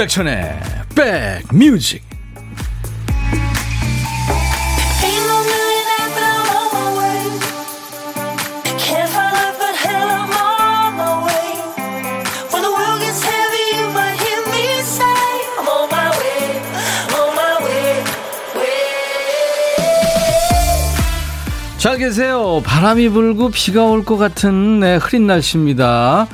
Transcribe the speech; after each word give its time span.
임백천의 0.00 0.58
백뮤직 0.94 2.02
잘 21.76 21.98
계세요. 21.98 22.62
바람이 22.64 23.10
불고 23.10 23.50
비가 23.50 23.84
올 23.84 24.04
것 24.04 24.16
같은 24.16 24.80
네, 24.80 24.96
흐린 24.96 25.26
날씨입니다. 25.26 26.26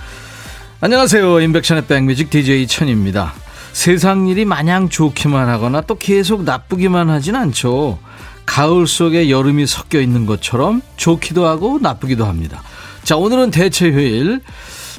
안녕하세요. 0.80 1.40
인백션의 1.40 1.86
백뮤직 1.86 2.30
DJ 2.30 2.68
천입니다. 2.68 3.34
세상 3.76 4.26
일이 4.26 4.46
마냥 4.46 4.88
좋기만 4.88 5.50
하거나 5.50 5.82
또 5.82 5.96
계속 5.96 6.44
나쁘기만 6.44 7.10
하진 7.10 7.36
않죠. 7.36 7.98
가을 8.46 8.86
속에 8.86 9.28
여름이 9.28 9.66
섞여 9.66 10.00
있는 10.00 10.24
것처럼 10.24 10.80
좋기도 10.96 11.46
하고 11.46 11.78
나쁘기도 11.78 12.24
합니다. 12.24 12.62
자, 13.04 13.18
오늘은 13.18 13.50
대체 13.50 13.90
휴일. 13.90 14.40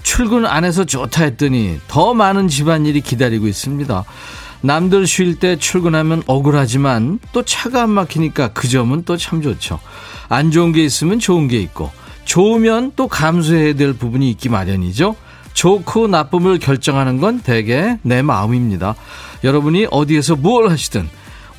출근 0.03 0.45
안 0.45 0.63
해서 0.63 0.85
좋다 0.85 1.23
했더니 1.23 1.79
더 1.87 2.13
많은 2.13 2.49
집안일이 2.49 3.01
기다리고 3.01 3.47
있습니다. 3.47 4.03
남들 4.61 5.07
쉴 5.07 5.39
때 5.39 5.57
출근하면 5.57 6.21
억울하지만 6.27 7.17
또 7.31 7.43
차가 7.43 7.81
안 7.81 7.89
막히니까 7.89 8.49
그 8.49 8.67
점은 8.67 9.05
또 9.05 9.17
참 9.17 9.41
좋죠. 9.41 9.79
안 10.29 10.51
좋은 10.51 10.71
게 10.71 10.85
있으면 10.85 11.17
좋은 11.17 11.47
게 11.47 11.59
있고 11.61 11.91
좋으면 12.25 12.91
또 12.95 13.07
감수해야 13.07 13.73
될 13.73 13.93
부분이 13.93 14.29
있기 14.29 14.49
마련이죠. 14.49 15.15
좋고 15.57 16.07
나쁨을 16.07 16.59
결정하는 16.59 17.19
건 17.19 17.41
대개 17.41 17.97
내 18.03 18.21
마음입니다. 18.21 18.93
여러분이 19.43 19.87
어디에서 19.89 20.35
뭘 20.35 20.69
하시든 20.69 21.09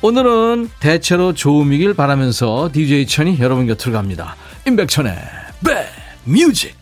오늘은 0.01 0.69
대체로 0.79 1.33
좋음이길 1.33 1.95
바라면서 1.95 2.69
DJ 2.71 3.07
천이 3.07 3.39
여러분 3.39 3.67
곁으로 3.67 3.91
갑니다. 3.91 4.37
임백천의 4.65 5.17
백뮤직 6.25 6.77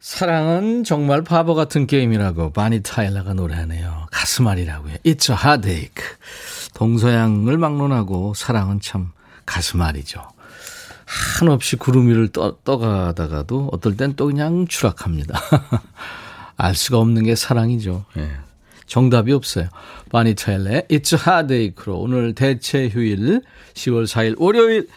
사랑은 0.00 0.82
정말 0.82 1.22
바보 1.22 1.54
같은 1.54 1.86
게임이라고 1.86 2.52
바니 2.52 2.82
타일러가 2.82 3.34
노래하네요. 3.34 4.08
가슴앓이라고요. 4.10 4.94
It's 5.04 5.30
a 5.30 5.36
heartache. 5.40 6.04
동서양을 6.74 7.58
막론하고 7.58 8.34
사랑은 8.34 8.80
참 8.80 9.12
가슴앓이죠. 9.46 10.35
한없이 11.06 11.76
구름 11.76 12.08
위를 12.08 12.28
떠, 12.28 12.56
떠가다가도 12.64 13.70
어떨 13.72 13.96
땐 13.96 14.14
또 14.16 14.26
그냥 14.26 14.66
추락합니다. 14.66 15.40
알 16.56 16.74
수가 16.74 16.98
없는 16.98 17.24
게 17.24 17.34
사랑이죠. 17.34 18.04
예. 18.18 18.30
정답이 18.86 19.32
없어요. 19.32 19.68
바니 20.10 20.34
타일러의 20.34 20.86
It's 20.90 21.14
a 21.14 21.20
heartache로 21.24 21.98
오늘 21.98 22.34
대체 22.34 22.88
휴일 22.88 23.42
10월 23.74 24.04
4일 24.04 24.36
월요일 24.38 24.88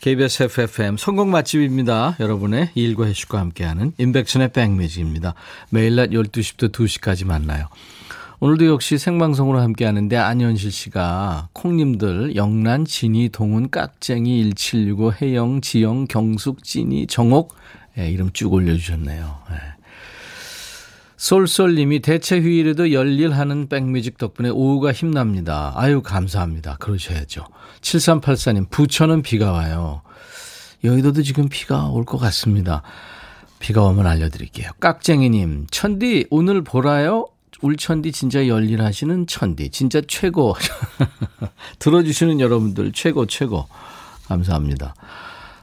KBS 0.00 0.44
FFM 0.44 0.96
성공 0.96 1.30
맛집입니다. 1.30 2.16
여러분의 2.18 2.70
일과 2.74 3.06
해식과 3.06 3.38
함께하는 3.38 3.92
인백션의 3.98 4.52
백뮤직입니다. 4.52 5.34
매일 5.70 5.94
낮 5.94 6.10
12시부터 6.10 6.72
2시까지 6.72 7.24
만나요. 7.24 7.68
오늘도 8.44 8.66
역시 8.66 8.98
생방송으로 8.98 9.60
함께 9.60 9.84
하는데 9.84 10.16
안현실 10.16 10.72
씨가 10.72 11.50
콩님들 11.52 12.34
영란, 12.34 12.84
진이, 12.84 13.28
동훈, 13.28 13.70
깍쟁이, 13.70 14.52
1765, 14.54 15.12
혜영, 15.12 15.60
지영, 15.60 16.06
경숙, 16.08 16.64
찐이, 16.64 17.06
정옥 17.06 17.54
예, 17.98 18.10
이름 18.10 18.32
쭉 18.32 18.52
올려주셨네요. 18.52 19.38
예. 19.52 19.56
솔솔님이 21.18 22.00
대체 22.00 22.40
휴일에도 22.40 22.90
열일하는 22.90 23.68
백뮤직 23.68 24.18
덕분에 24.18 24.48
오후가 24.48 24.90
힘납니다. 24.90 25.72
아유 25.76 26.02
감사합니다. 26.02 26.78
그러셔야죠. 26.80 27.44
7384님 27.80 28.68
부천은 28.70 29.22
비가 29.22 29.52
와요. 29.52 30.02
여의도도 30.82 31.22
지금 31.22 31.48
비가 31.48 31.86
올 31.90 32.04
것 32.04 32.18
같습니다. 32.18 32.82
비가 33.60 33.84
오면 33.84 34.04
알려드릴게요. 34.04 34.72
깍쟁이님 34.80 35.68
천디 35.70 36.26
오늘 36.30 36.64
보라요? 36.64 37.26
울천디 37.62 38.12
진짜 38.12 38.46
열일하시는 38.46 39.26
천디 39.26 39.70
진짜 39.70 40.02
최고 40.06 40.54
들어주시는 41.78 42.40
여러분들 42.40 42.92
최고 42.92 43.26
최고 43.26 43.66
감사합니다. 44.26 44.94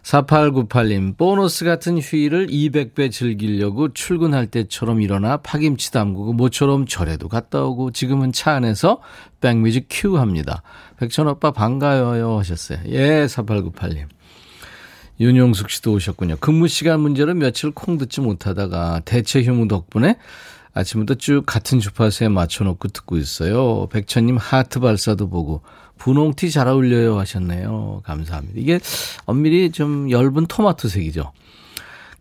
4898님, 0.03 1.17
보너스 1.17 1.65
같은 1.65 1.99
휴일을 1.99 2.47
200배 2.47 3.11
즐기려고 3.11 3.93
출근할 3.93 4.47
때처럼 4.47 5.01
일어나 5.01 5.37
파김치 5.37 5.91
담그고 5.91 6.33
모처럼 6.33 6.87
절에도 6.87 7.27
갔다 7.27 7.63
오고 7.63 7.91
지금은 7.91 8.31
차 8.31 8.53
안에서 8.53 9.01
백뮤직 9.39 9.85
큐 9.89 10.17
합니다. 10.17 10.63
백천 10.97 11.27
오빠 11.27 11.51
반가워요 11.51 12.39
하셨어요. 12.39 12.79
예, 12.87 13.25
4898님. 13.25 14.05
윤용숙 15.19 15.69
씨도 15.69 15.93
오셨군요. 15.93 16.37
근무 16.39 16.67
시간 16.67 17.01
문제로 17.01 17.33
며칠 17.33 17.71
콩 17.71 17.97
듣지 17.97 18.21
못하다가 18.21 19.01
대체 19.03 19.43
휴무 19.43 19.67
덕분에 19.67 20.15
아침부터 20.73 21.15
쭉 21.15 21.43
같은 21.45 21.79
주파수에 21.79 22.29
맞춰놓고 22.29 22.89
듣고 22.89 23.17
있어요. 23.17 23.87
백천님 23.91 24.37
하트 24.37 24.79
발사도 24.79 25.29
보고 25.29 25.61
분홍티 25.97 26.51
잘 26.51 26.67
어울려요 26.67 27.19
하셨네요. 27.19 28.01
감사합니다. 28.05 28.59
이게 28.59 28.79
엄밀히 29.25 29.71
좀 29.71 30.09
엷은 30.11 30.45
토마토색이죠. 30.47 31.31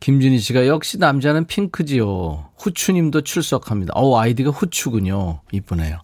김진희 0.00 0.38
씨가 0.38 0.66
역시 0.66 0.98
남자는 0.98 1.46
핑크지요. 1.46 2.50
후추님도 2.56 3.22
출석합니다. 3.22 3.92
어 3.96 4.18
아이디가 4.18 4.50
후추군요. 4.50 5.40
이쁘네요. 5.52 5.98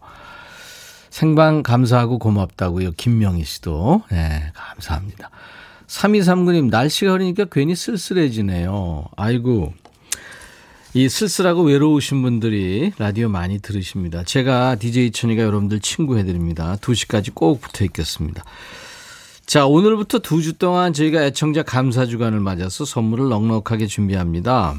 생방 1.10 1.62
감사하고 1.62 2.19
고맙다고요. 2.19 2.91
김명희 2.97 3.44
씨도. 3.44 4.03
네, 4.10 4.50
감사합니다. 4.53 5.31
3239님, 5.87 6.71
날씨가 6.71 7.12
흐리니까 7.12 7.44
괜히 7.53 7.77
쓸쓸해지네요. 7.77 9.04
아이고, 9.16 9.75
이 10.97 11.09
쓸쓸하고 11.09 11.62
외로우신 11.62 12.22
분들이 12.22 12.93
라디오 12.99 13.28
많이 13.28 13.59
들으십니다. 13.59 14.22
제가 14.22 14.77
DJ 14.77 15.10
천이가 15.10 15.43
여러분들 15.43 15.81
친구 15.81 16.16
해드립니다. 16.19 16.77
2시까지 16.81 17.34
꼭 17.34 17.60
붙어 17.60 17.84
있겠습니다. 17.84 18.44
자, 19.44 19.66
오늘부터 19.66 20.21
두 20.21 20.41
주 20.41 20.53
동안 20.56 20.93
저희가 20.93 21.25
애청자 21.25 21.62
감사 21.65 22.06
주간을 22.06 22.38
맞아서 22.38 22.84
선물을 22.84 23.28
넉넉하게 23.28 23.87
준비합니다. 23.88 24.77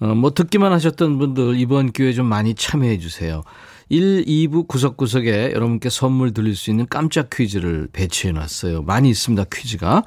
어, 0.00 0.06
뭐 0.14 0.32
듣기만 0.34 0.72
하셨던 0.72 1.18
분들 1.18 1.58
이번 1.58 1.92
기회에 1.92 2.12
좀 2.12 2.26
많이 2.26 2.54
참여해 2.54 2.98
주세요. 2.98 3.42
1, 3.88 4.24
2부 4.26 4.68
구석구석에 4.68 5.52
여러분께 5.54 5.88
선물 5.88 6.34
드릴 6.34 6.54
수 6.54 6.68
있는 6.70 6.86
깜짝 6.88 7.30
퀴즈를 7.30 7.88
배치해 7.92 8.32
놨어요. 8.32 8.82
많이 8.82 9.08
있습니다, 9.08 9.44
퀴즈가. 9.50 10.04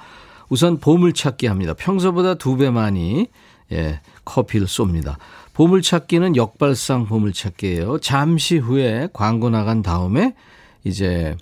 우선 0.49 0.79
보물찾기 0.79 1.47
합니다. 1.47 1.73
평소보다 1.73 2.35
두 2.35 2.55
배 2.57 2.69
많이 2.69 3.27
예, 3.73 3.99
커피를 4.27 4.67
쏩니다. 4.67 5.15
보물찾기는 5.53 6.35
역발상 6.35 7.05
보물찾기예요. 7.05 7.99
잠시 7.99 8.57
후에 8.57 9.09
광고 9.13 9.49
나간 9.49 9.81
다음에 9.81 10.35
이제 10.83 11.35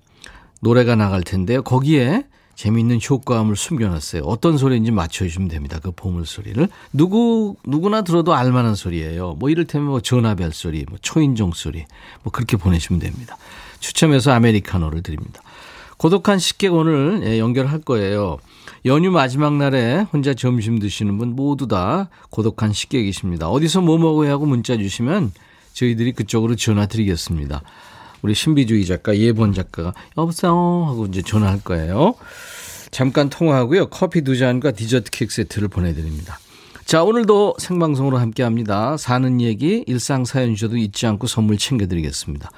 노래가 0.62 0.96
나갈 0.96 1.22
텐데요. 1.22 1.63
거기에 1.63 2.23
재미있는 2.56 3.00
효과음을 3.07 3.57
숨겨놨어요. 3.57 4.23
어떤 4.23 4.57
소리인지 4.57 4.91
맞춰주시면 4.91 5.50
됩니다. 5.50 5.79
그 5.84 5.91
보물 5.91 6.25
소리를 6.25 6.69
누구 6.94 7.57
누구나 7.66 8.01
들어도 8.01 8.34
알만한 8.34 8.75
소리예요. 8.75 9.34
뭐 9.34 9.50
이를테면 9.50 9.90
뭐 9.90 9.99
전화벨 9.99 10.53
소리, 10.53 10.85
뭐 10.88 10.97
초인종 11.02 11.52
소리, 11.52 11.85
뭐 12.23 12.31
그렇게 12.31 12.55
보내시면 12.55 13.02
됩니다. 13.02 13.38
추첨해서 13.81 14.31
아메리카노를 14.31 15.03
드립니다. 15.03 15.41
고독한 15.97 16.40
식객 16.40 16.74
오늘 16.74 17.22
예, 17.26 17.40
연결할 17.40 17.80
거예요. 17.80 18.38
연휴 18.86 19.12
마지막 19.12 19.56
날에 19.56 20.06
혼자 20.14 20.34
점심 20.34 20.80
드시는 20.80 21.18
분 21.18 21.36
모두 21.36 21.68
다 21.68 22.09
고독한 22.30 22.74
식객이십니다. 22.74 23.50
어디서 23.50 23.82
뭐 23.82 23.97
먹어야 23.97 24.32
하고 24.32 24.46
문자 24.46 24.78
주시면 24.78 25.32
저희들이 25.74 26.14
그쪽으로 26.14 26.56
전화 26.56 26.86
드리겠습니다. 26.86 27.62
우리 28.22 28.34
신비주의 28.34 28.86
작가 28.86 29.16
예본 29.16 29.53
작가가 29.53 29.94
여보세요 30.18 30.86
하고 30.88 31.06
이제 31.06 31.22
전화할 31.22 31.62
거예요. 31.64 32.16
잠깐 32.91 33.30
통화하고요. 33.30 33.88
커피 33.88 34.22
두 34.22 34.38
잔과 34.38 34.72
디저트 34.72 35.12
케이크 35.12 35.34
세트를 35.34 35.68
보내드립니다. 35.68 36.40
자, 36.86 37.03
오늘도 37.03 37.56
생방송으로 37.58 38.18
함께 38.20 38.44
합니다. 38.44 38.96
사는 38.98 39.41
얘기, 39.41 39.84
일상 39.88 40.24
사연 40.24 40.53
주셔도 40.53 40.78
잊지 40.78 41.08
않고 41.08 41.28
선물 41.28 41.58
챙겨드리겠습니다. 41.58 42.52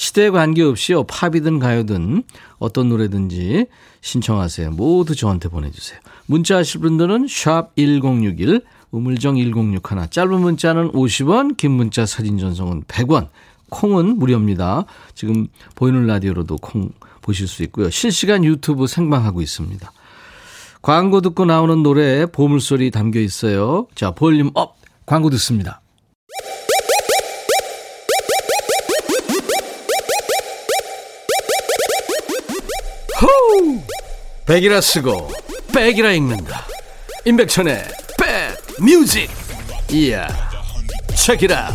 시대에 0.00 0.30
관계없이요. 0.30 1.04
팝이든 1.04 1.58
가요든 1.58 2.22
어떤 2.58 2.88
노래든지 2.88 3.66
신청하세요. 4.00 4.70
모두 4.70 5.14
저한테 5.14 5.50
보내주세요. 5.50 6.00
문자 6.24 6.56
하실 6.56 6.80
분들은 6.80 7.26
샵 7.28 7.76
1061, 7.76 8.62
우물정 8.92 9.36
1061, 9.36 10.08
짧은 10.08 10.40
문자는 10.40 10.92
50원, 10.92 11.58
긴 11.58 11.72
문자 11.72 12.06
사진 12.06 12.38
전송은 12.38 12.84
100원, 12.84 13.28
콩은 13.68 14.18
무료입니다. 14.18 14.86
지금 15.14 15.48
보이는 15.74 16.06
라디오로도 16.06 16.56
콩 16.56 16.92
보실 17.20 17.46
수 17.46 17.62
있고요. 17.64 17.90
실시간 17.90 18.42
유튜브 18.42 18.86
생방하고 18.86 19.42
있습니다. 19.42 19.92
광고 20.80 21.20
듣고 21.20 21.44
나오는 21.44 21.82
노래에 21.82 22.24
보물소리 22.24 22.90
담겨 22.90 23.20
있어요. 23.20 23.86
자, 23.94 24.12
볼륨 24.12 24.50
up! 24.54 24.78
광고 25.04 25.28
듣습니다. 25.28 25.82
백이라 34.50 34.80
쓰고 34.80 35.28
백이라 35.72 36.10
읽는다. 36.10 36.66
임백천의 37.24 37.84
백 38.18 38.84
뮤직. 38.84 39.30
이야. 39.92 40.26
책이라. 41.16 41.68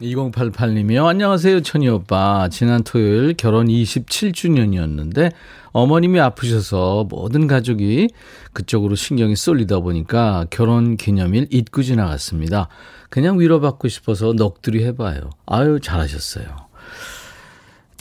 2088님이요. 0.00 1.04
안녕하세요, 1.04 1.60
천희 1.60 1.88
오빠. 1.88 2.48
지난 2.50 2.82
토요일 2.84 3.34
결혼 3.34 3.66
27주년이었는데 3.66 5.30
어머님이 5.72 6.20
아프셔서 6.20 7.06
모든 7.10 7.46
가족이 7.46 8.08
그쪽으로 8.54 8.94
신경이 8.94 9.36
쏠리다 9.36 9.80
보니까 9.80 10.46
결혼 10.48 10.96
기념일 10.96 11.48
잊고 11.50 11.82
지나갔습니다. 11.82 12.68
그냥 13.10 13.38
위로받고 13.38 13.88
싶어서 13.88 14.32
넋두리 14.32 14.82
해봐요. 14.86 15.28
아유, 15.44 15.80
잘하셨어요. 15.82 16.71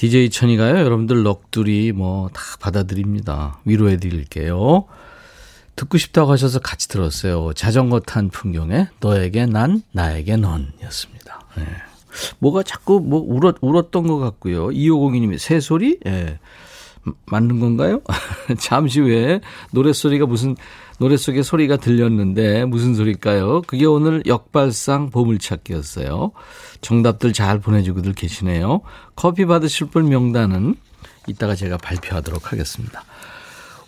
DJ 0.02 0.32
천이가요, 0.32 0.80
여러분들 0.80 1.22
넋두리 1.22 1.92
뭐 1.92 2.32
다 2.34 2.42
받아드립니다. 2.60 3.60
위로해 3.66 3.98
드릴게요. 3.98 4.86
듣고 5.76 6.00
싶다고 6.00 6.32
하셔서 6.32 6.58
같이 6.58 6.88
들었어요. 6.88 7.54
자전거 7.54 8.00
탄 8.00 8.30
풍경에 8.30 8.88
너에게 9.00 9.46
난, 9.46 9.84
나에게 9.92 10.38
넌 10.38 10.74
였습니다. 10.86 11.42
네. 11.56 11.66
뭐가 12.40 12.64
자꾸 12.64 13.00
뭐 13.00 13.20
울었, 13.24 13.58
울었던 13.62 14.08
것 14.08 14.18
같고요. 14.18 14.70
2502님이 14.70 15.38
새소리? 15.38 16.00
예. 16.08 16.40
맞는 17.28 17.60
건가요? 17.60 18.02
잠시 18.58 19.02
후에 19.02 19.40
노랫소리가 19.72 20.26
무슨, 20.26 20.56
노래 21.02 21.18
속에 21.18 21.42
소리가 21.42 21.78
들렸는데 21.78 22.66
무슨 22.66 22.94
소리일까요? 22.94 23.64
그게 23.66 23.88
오늘 23.88 24.22
역발상 24.28 25.10
보물찾기였어요. 25.10 26.32
정답들 26.82 27.34
잘 27.34 27.58
보내주고들 27.58 28.14
계시네요. 28.14 28.82
커피 29.16 29.48
받으실 29.48 29.88
분 29.88 30.10
명단은 30.10 30.76
이따가 31.26 31.56
제가 31.56 31.78
발표하도록 31.78 32.52
하겠습니다. 32.52 33.04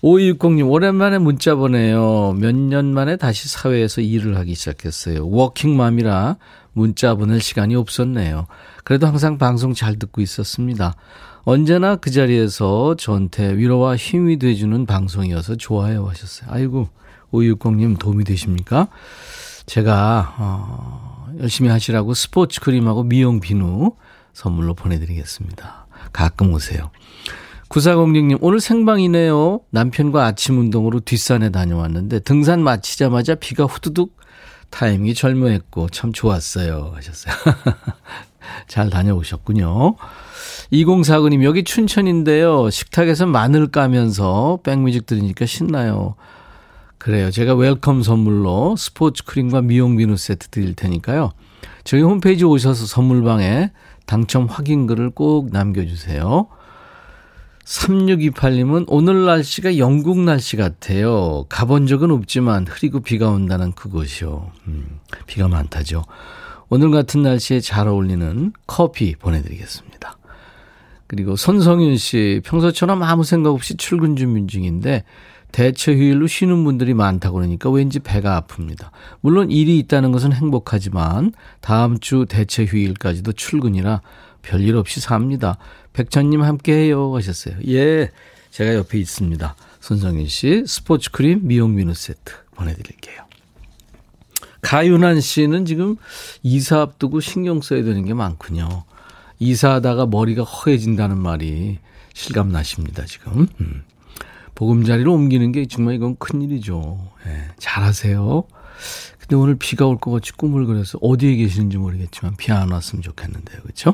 5260님, 0.01 0.67
오랜만에 0.71 1.19
문자 1.19 1.53
보내요. 1.53 2.33
몇 2.39 2.55
년 2.55 2.95
만에 2.95 3.15
다시 3.17 3.47
사회에서 3.47 4.01
일을 4.01 4.35
하기 4.37 4.55
시작했어요. 4.55 5.27
워킹맘이라 5.27 6.37
문자 6.73 7.13
보낼 7.13 7.41
시간이 7.41 7.75
없었네요. 7.75 8.47
그래도 8.83 9.05
항상 9.05 9.37
방송 9.37 9.75
잘 9.75 9.99
듣고 9.99 10.19
있었습니다. 10.21 10.95
언제나 11.43 11.95
그 11.95 12.09
자리에서 12.09 12.95
저한테 12.95 13.55
위로와 13.55 13.97
힘이 13.97 14.39
돼주는 14.39 14.87
방송이어서 14.87 15.57
좋아요 15.57 16.07
하셨어요. 16.07 16.49
아이고, 16.51 16.89
5260님 17.33 17.99
도움이 17.99 18.23
되십니까? 18.23 18.87
제가, 19.65 20.35
어, 20.37 21.27
열심히 21.39 21.69
하시라고 21.69 22.13
스포츠 22.13 22.61
크림하고 22.61 23.03
미용 23.03 23.39
비누 23.39 23.93
선물로 24.33 24.73
보내드리겠습니다. 24.73 25.87
가끔 26.11 26.53
오세요. 26.53 26.91
9406님, 27.69 28.37
오늘 28.41 28.59
생방이네요. 28.59 29.61
남편과 29.71 30.25
아침 30.25 30.59
운동으로 30.59 30.99
뒷산에 30.99 31.49
다녀왔는데 31.49 32.19
등산 32.19 32.61
마치자마자 32.63 33.35
비가 33.35 33.65
후두둑 33.65 34.15
타이밍이 34.69 35.13
절묘했고 35.13 35.89
참 35.89 36.13
좋았어요. 36.13 36.91
하셨어요. 36.95 37.33
잘 38.67 38.89
다녀오셨군요. 38.89 39.95
2049님, 40.71 41.43
여기 41.43 41.63
춘천인데요. 41.63 42.69
식탁에서 42.69 43.25
마늘 43.25 43.67
까면서 43.67 44.59
백뮤직 44.63 45.05
들으니까 45.05 45.45
신나요. 45.45 46.15
그래요. 47.03 47.31
제가 47.31 47.53
welcome 47.55 48.01
선물로 48.01 48.77
스포츠 48.77 49.25
크림과 49.25 49.61
미용 49.61 49.97
비누 49.97 50.15
세트 50.15 50.47
드릴 50.47 50.73
테니까요. 50.73 51.33
저희 51.83 52.01
홈페이지 52.01 52.45
오셔서 52.45 52.85
선물방에 52.85 53.71
당첨 54.05 54.45
확인글을 54.45 55.09
꼭 55.09 55.51
남겨주세요. 55.51 56.47
3628님은 57.65 58.85
오늘 58.87 59.25
날씨가 59.25 59.77
영국 59.77 60.17
날씨 60.19 60.55
같아요. 60.55 61.45
가본 61.49 61.87
적은 61.87 62.09
없지만 62.09 62.67
흐리고 62.67 63.01
비가 63.01 63.29
온다는 63.31 63.73
그곳이요. 63.73 64.49
음, 64.67 64.99
비가 65.27 65.49
많다죠. 65.49 66.03
오늘 66.69 66.89
같은 66.91 67.21
날씨에 67.21 67.59
잘 67.59 67.89
어울리는 67.89 68.53
커피 68.65 69.13
보내드리겠습니다. 69.15 70.17
그리고 71.07 71.35
손성윤 71.35 71.97
씨, 71.97 72.39
평소처럼 72.45 73.03
아무 73.03 73.25
생각 73.25 73.51
없이 73.51 73.75
출근 73.75 74.15
준비 74.15 74.47
중인데 74.47 75.03
대체 75.53 75.93
휴일로 75.93 76.25
쉬는 76.25 76.63
분들이 76.63 76.95
많다고 76.95 77.35
그러니까 77.35 77.69
왠지 77.69 77.99
배가 77.99 78.41
아픕니다. 78.41 78.89
물론 79.21 79.51
일이 79.51 79.77
있다는 79.77 80.11
것은 80.11 80.33
행복하지만 80.33 81.31
다음 81.61 81.99
주 81.99 82.25
대체 82.27 82.65
휴일까지도 82.65 83.33
출근이라 83.33 84.01
별일 84.41 84.75
없이 84.75 84.99
삽니다. 84.99 85.59
백천님 85.93 86.41
함께해요 86.41 87.15
하셨어요. 87.15 87.55
예, 87.67 88.09
제가 88.49 88.73
옆에 88.73 88.97
있습니다. 88.97 89.55
손성윤 89.79 90.27
씨 90.27 90.63
스포츠 90.65 91.11
크림 91.11 91.47
미용 91.47 91.75
비누 91.75 91.93
세트 91.93 92.33
보내드릴게요. 92.55 93.21
가윤한 94.61 95.21
씨는 95.21 95.65
지금 95.65 95.97
이사 96.41 96.81
앞두고 96.81 97.19
신경 97.19 97.61
써야 97.61 97.83
되는 97.83 98.03
게 98.05 98.15
많군요. 98.15 98.85
이사하다가 99.37 100.07
머리가 100.07 100.41
허해진다는 100.41 101.19
말이 101.19 101.77
실감 102.15 102.49
나십니다, 102.49 103.05
지금. 103.05 103.47
음. 103.61 103.83
보금자리를 104.55 105.07
옮기는 105.07 105.51
게 105.51 105.65
정말 105.65 105.95
이건 105.95 106.15
큰일이죠. 106.17 106.97
예, 107.27 107.47
잘하세요. 107.57 108.43
근데 109.19 109.35
오늘 109.35 109.55
비가 109.55 109.85
올 109.87 109.97
것 109.97 110.11
같이 110.11 110.33
꿈을 110.33 110.65
그려서 110.65 110.97
어디에 111.01 111.35
계시는지 111.35 111.77
모르겠지만 111.77 112.35
비 112.37 112.51
안 112.51 112.71
왔으면 112.71 113.01
좋겠는데요. 113.01 113.61
그렇죠? 113.61 113.93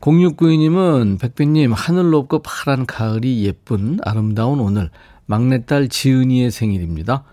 0692님은 0.00 1.18
백빈님 1.20 1.72
하늘 1.72 2.10
높고 2.10 2.40
파란 2.42 2.86
가을이 2.86 3.44
예쁜 3.44 3.98
아름다운 4.04 4.60
오늘 4.60 4.90
막내딸 5.26 5.88
지은이의 5.88 6.50
생일입니다. 6.50 7.24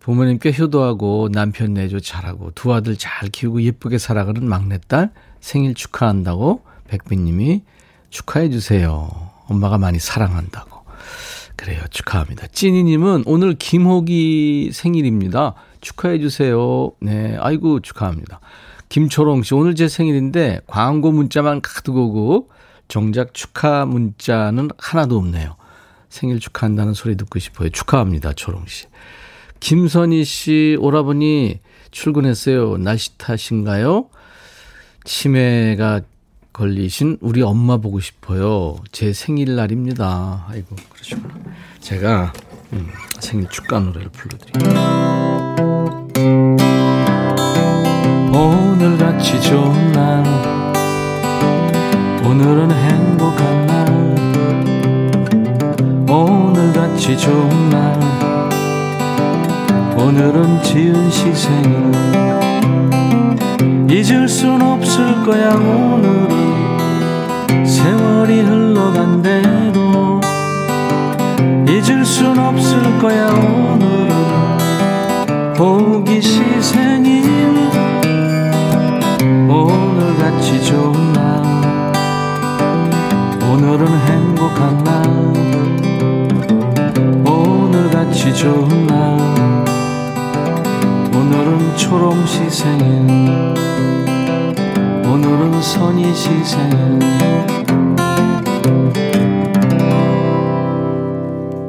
부모님께 0.00 0.54
효도하고 0.58 1.28
남편 1.32 1.74
내조 1.74 2.00
잘하고 2.00 2.52
두 2.54 2.72
아들 2.72 2.96
잘 2.96 3.28
키우고 3.28 3.62
예쁘게 3.62 3.98
살아가는 3.98 4.46
막내딸 4.46 5.10
생일 5.40 5.74
축하한다고 5.74 6.64
백빈님이 6.88 7.62
축하해 8.08 8.50
주세요. 8.50 9.10
엄마가 9.46 9.78
많이 9.78 9.98
사랑한다고. 9.98 10.80
그래요. 11.60 11.82
축하합니다. 11.90 12.46
찐이님은 12.46 13.24
오늘 13.26 13.52
김호기 13.52 14.70
생일입니다. 14.72 15.54
축하해 15.82 16.18
주세요. 16.18 16.92
네. 17.00 17.36
아이고, 17.38 17.80
축하합니다. 17.80 18.40
김초롱 18.88 19.42
씨, 19.42 19.52
오늘 19.52 19.74
제 19.74 19.86
생일인데 19.86 20.60
광고 20.66 21.12
문자만 21.12 21.60
가득 21.60 21.98
오고 21.98 22.48
정작 22.88 23.34
축하 23.34 23.84
문자는 23.84 24.70
하나도 24.78 25.18
없네요. 25.18 25.56
생일 26.08 26.40
축하한다는 26.40 26.94
소리 26.94 27.14
듣고 27.18 27.38
싶어요. 27.38 27.68
축하합니다. 27.68 28.32
초롱 28.32 28.64
씨. 28.66 28.86
김선희 29.60 30.24
씨, 30.24 30.78
오라버니 30.80 31.60
출근했어요. 31.90 32.78
날씨 32.78 33.18
탓인가요? 33.18 34.08
치매가 35.04 36.00
걸리신 36.52 37.18
우리 37.20 37.42
엄마 37.42 37.76
보고 37.78 38.00
싶어요. 38.00 38.76
제 38.92 39.12
생일날입니다. 39.12 40.46
아이고, 40.48 40.76
그러시구나. 40.90 41.34
제가 41.80 42.32
음, 42.72 42.88
생일 43.20 43.48
축가 43.48 43.80
노래를 43.80 44.10
불러드릴게요. 44.10 44.70
오늘같이 48.32 49.40
좋은 49.42 49.92
날 49.92 50.24
오늘은 52.24 52.70
행복한 52.70 53.66
날 53.66 53.90
오늘같이 56.08 57.18
좋은 57.18 57.70
날 57.70 58.00
오늘은 59.96 60.62
지은 60.62 61.10
시 61.10 61.34
생일 61.34 61.90
잊을 63.90 64.28
순 64.28 64.62
없을 64.62 65.20
거야 65.24 65.48
오늘은. 65.48 66.28
세월이 67.66 68.42
흘러간 68.42 69.20
대로. 69.20 70.20
잊을 71.66 72.04
순 72.04 72.38
없을 72.38 73.00
거야 73.00 73.26
오늘은. 73.26 74.10
호기시 75.58 76.62
생일. 76.62 77.24
오늘같이 79.48 80.64
좋은 80.64 81.12
날. 81.12 81.42
오늘은 83.42 83.88
행복한 83.88 84.84
날. 84.84 85.02
오늘같이 87.26 88.32
좋은 88.32 88.86
날 88.86 89.39
초롱시 91.76 92.50
생일 92.50 92.84
오늘은 95.06 95.62
선이 95.62 96.14
시 96.14 96.28
생일 96.44 96.98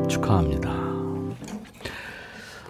축하합니다 0.07 0.71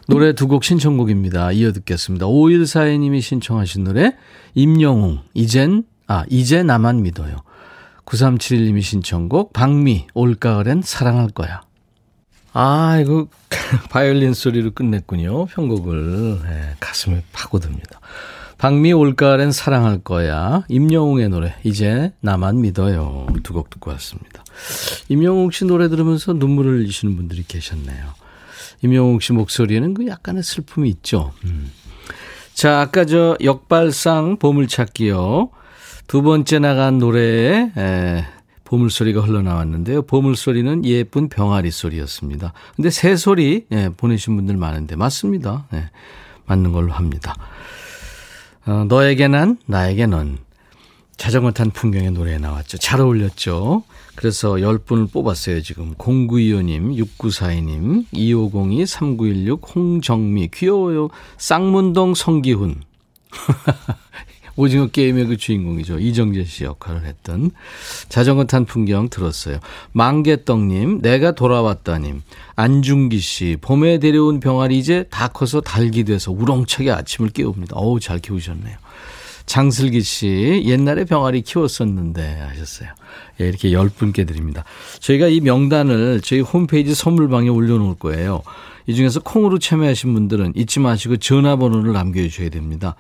노래 0.07 0.33
두 0.33 0.47
곡 0.47 0.63
신청곡입니다 0.63 1.51
이어 1.53 1.71
듣겠습니다 1.71 2.25
5142님이 2.25 3.21
신청하신 3.21 3.83
노래 3.83 4.15
임영웅 4.55 5.21
이젠 5.33 5.83
아, 6.11 6.25
이제 6.29 6.61
나만 6.61 7.03
믿어요. 7.03 7.37
9371님이 8.05 8.81
신청곡, 8.81 9.53
박미, 9.53 10.07
올가을엔 10.13 10.81
사랑할 10.83 11.29
거야. 11.29 11.61
아, 12.53 12.99
이거, 13.01 13.27
바이올린 13.89 14.33
소리로 14.33 14.71
끝냈군요. 14.71 15.45
편곡을. 15.47 16.39
네, 16.43 16.75
가슴에 16.79 17.23
파고듭니다. 17.31 17.99
박미 18.57 18.93
올가을엔 18.93 19.51
사랑할 19.51 19.99
거야. 19.99 20.63
임영웅의 20.67 21.29
노래. 21.29 21.55
이제 21.63 22.11
나만 22.19 22.61
믿어요. 22.61 23.25
두 23.41 23.53
곡 23.53 23.69
듣고 23.71 23.89
왔습니다. 23.91 24.43
임영웅 25.09 25.49
씨 25.51 25.65
노래 25.65 25.89
들으면서 25.89 26.33
눈물을 26.33 26.79
흘리시는 26.79 27.15
분들이 27.15 27.43
계셨네요. 27.47 28.05
임영웅 28.83 29.19
씨 29.19 29.33
목소리에는 29.33 29.93
그 29.95 30.05
약간의 30.07 30.43
슬픔이 30.43 30.89
있죠. 30.89 31.31
음. 31.45 31.71
자, 32.53 32.81
아까 32.81 33.05
저 33.05 33.35
역발상 33.43 34.37
보물찾기요. 34.37 35.49
두 36.05 36.21
번째 36.21 36.59
나간 36.59 36.99
노래에 36.99 37.71
에, 37.75 38.25
보물소리가 38.71 39.19
흘러나왔는데요. 39.19 40.03
보물소리는 40.03 40.85
예쁜 40.85 41.27
병아리 41.27 41.71
소리였습니다. 41.71 42.53
근데 42.77 42.89
새 42.89 43.17
소리 43.17 43.65
예, 43.71 43.89
보내신 43.89 44.37
분들 44.37 44.55
많은데 44.55 44.95
맞습니다. 44.95 45.67
예, 45.73 45.89
맞는 46.45 46.71
걸로 46.71 46.93
합니다. 46.93 47.35
어, 48.65 48.85
너에게 48.87 49.27
난, 49.27 49.57
나에게 49.65 50.07
넌. 50.07 50.37
자전거 51.17 51.51
탄 51.51 51.69
풍경의 51.69 52.11
노래 52.11 52.37
나왔죠. 52.37 52.77
잘 52.77 53.01
어울렸죠. 53.01 53.83
그래서 54.15 54.53
10분을 54.53 55.11
뽑았어요, 55.11 55.61
지금. 55.61 55.93
0925님, 55.95 56.95
6942님, 56.95 58.05
2502, 58.11 58.85
3916, 58.85 59.75
홍정미, 59.75 60.49
귀여워요. 60.53 61.09
쌍문동 61.37 62.15
성기훈. 62.15 62.81
오징어 64.61 64.87
게임의 64.87 65.25
그 65.25 65.37
주인공이죠. 65.37 65.97
이정재 65.99 66.43
씨 66.43 66.65
역할을 66.65 67.05
했던 67.05 67.49
자전거 68.09 68.45
탄 68.45 68.65
풍경 68.65 69.09
들었어요. 69.09 69.59
망개떡님, 69.93 71.01
내가 71.01 71.31
돌아왔다님, 71.31 72.21
안중기 72.55 73.19
씨, 73.19 73.57
봄에 73.59 73.97
데려온 73.97 74.39
병아리 74.39 74.77
이제 74.77 75.05
다 75.09 75.27
커서 75.27 75.61
달기 75.61 76.03
돼서 76.03 76.31
우렁차게 76.31 76.91
아침을 76.91 77.31
깨웁니다. 77.31 77.75
어우, 77.75 77.99
잘 77.99 78.19
키우셨네요. 78.19 78.77
장슬기 79.47 80.01
씨, 80.01 80.61
옛날에 80.65 81.05
병아리 81.05 81.41
키웠었는데 81.41 82.41
하셨어요. 82.49 82.89
예, 83.41 83.47
이렇게 83.47 83.71
10분께 83.71 84.27
드립니다. 84.27 84.63
저희가 84.99 85.27
이 85.27 85.39
명단을 85.41 86.21
저희 86.21 86.41
홈페이지 86.41 86.93
선물방에 86.93 87.49
올려놓을 87.49 87.95
거예요. 87.95 88.43
이 88.85 88.93
중에서 88.93 89.21
콩으로 89.21 89.57
참여하신 89.57 90.13
분들은 90.13 90.53
잊지 90.55 90.79
마시고 90.79 91.17
전화번호를 91.17 91.93
남겨주셔야 91.93 92.49
됩니다. 92.49 92.95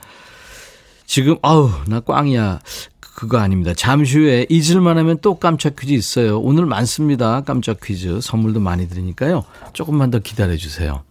지금 1.11 1.35
아우 1.41 1.69
나 1.87 1.99
꽝이야. 1.99 2.61
그거 3.01 3.37
아닙니다. 3.37 3.73
잠시 3.75 4.17
후에 4.17 4.45
잊을만 4.49 4.97
하면 4.99 5.17
또 5.21 5.35
깜짝 5.35 5.75
퀴즈 5.75 5.91
있어요. 5.91 6.39
오늘 6.39 6.65
많습니다. 6.65 7.41
깜짝 7.41 7.81
퀴즈. 7.81 8.21
선물도 8.21 8.61
많이 8.61 8.87
드리니까요. 8.87 9.43
조금만 9.73 10.09
더 10.09 10.19
기다려 10.19 10.55
주세요. 10.55 11.03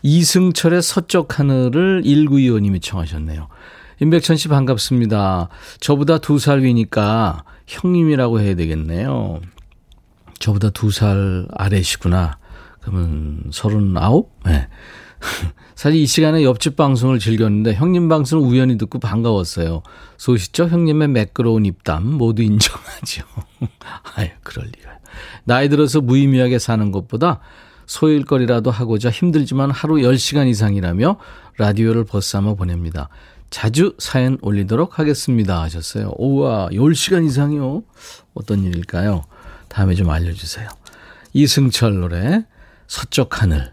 이승철의 0.00 0.80
서쪽 0.80 1.38
하늘을 1.38 2.02
1925님이 2.02 2.80
청하셨네요. 2.80 3.48
임백천 4.00 4.38
씨 4.38 4.48
반갑습니다. 4.48 5.50
저보다 5.80 6.16
두 6.16 6.38
살 6.38 6.62
위니까 6.62 7.44
형님이라고 7.66 8.40
해야 8.40 8.54
되겠네요. 8.56 9.42
저보다 10.38 10.70
두 10.70 10.90
살 10.90 11.46
아래시구나. 11.52 12.38
그러면 12.80 13.42
서른아홉? 13.52 14.32
네. 14.46 14.66
사실 15.74 16.00
이 16.00 16.06
시간에 16.06 16.44
옆집 16.44 16.76
방송을 16.76 17.18
즐겼는데 17.18 17.74
형님 17.74 18.08
방송을 18.08 18.46
우연히 18.46 18.78
듣고 18.78 18.98
반가웠어요. 18.98 19.82
소시죠? 20.16 20.68
형님의 20.68 21.08
매끄러운 21.08 21.64
입담 21.66 22.06
모두 22.06 22.42
인정하죠. 22.42 23.24
아유, 24.16 24.28
그럴 24.42 24.66
리가. 24.66 24.98
나이 25.44 25.68
들어서 25.68 26.00
무의미하게 26.00 26.58
사는 26.58 26.90
것보다 26.90 27.40
소일거리라도 27.86 28.70
하고자 28.70 29.10
힘들지만 29.10 29.70
하루 29.70 29.96
10시간 29.96 30.48
이상이라며 30.48 31.16
라디오를 31.58 32.04
벗삼아 32.04 32.54
보냅니다. 32.54 33.08
자주 33.50 33.96
사연 33.98 34.38
올리도록 34.42 34.98
하겠습니다. 35.00 35.60
하셨어요. 35.62 36.12
우와, 36.18 36.68
10시간 36.70 37.26
이상이요? 37.26 37.82
어떤 38.34 38.62
일일까요? 38.62 39.24
다음에 39.68 39.94
좀 39.94 40.08
알려주세요. 40.08 40.68
이승철 41.32 41.98
노래, 41.98 42.44
서쪽 42.86 43.42
하늘. 43.42 43.72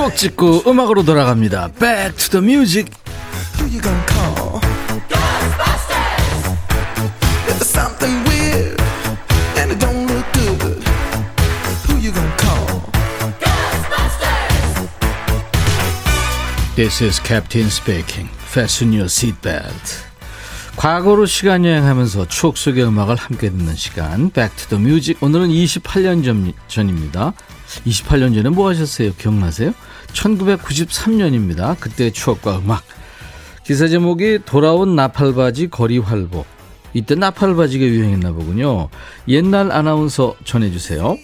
추억 0.00 0.16
찍고 0.16 0.62
음악으로 0.66 1.04
돌아갑니다. 1.04 1.72
Back 1.78 2.16
to 2.16 2.40
the 2.40 2.42
music. 2.42 2.90
This 16.76 17.04
is 17.04 17.22
Captain 17.22 17.66
speaking. 17.66 18.30
Fasten 18.48 18.94
your 18.94 19.04
seatbelt. 19.04 20.06
과거로 20.76 21.26
시간 21.26 21.66
여행하면서 21.66 22.28
추억 22.28 22.56
속의 22.56 22.84
음악을 22.86 23.16
함께 23.16 23.50
듣는 23.50 23.76
시간 23.76 24.30
Back 24.30 24.56
to 24.56 24.78
the 24.78 24.82
Music 24.82 25.18
오늘은 25.20 25.48
28년 25.48 26.24
전, 26.24 26.54
전입니다 26.68 27.34
28년 27.86 28.34
전에 28.34 28.48
뭐 28.48 28.68
하셨어요? 28.68 29.12
기억나세요? 29.14 29.72
1993년입니다. 30.12 31.78
그때의 31.78 32.12
추억과 32.12 32.58
음악. 32.58 32.82
기사 33.64 33.86
제목이 33.88 34.40
돌아온 34.44 34.96
나팔바지 34.96 35.68
거리 35.68 35.98
활보. 35.98 36.44
이때 36.92 37.14
나팔바지가 37.14 37.84
유행했나 37.84 38.32
보군요. 38.32 38.88
옛날 39.28 39.70
아나운서 39.70 40.34
전해주세요. 40.44 41.16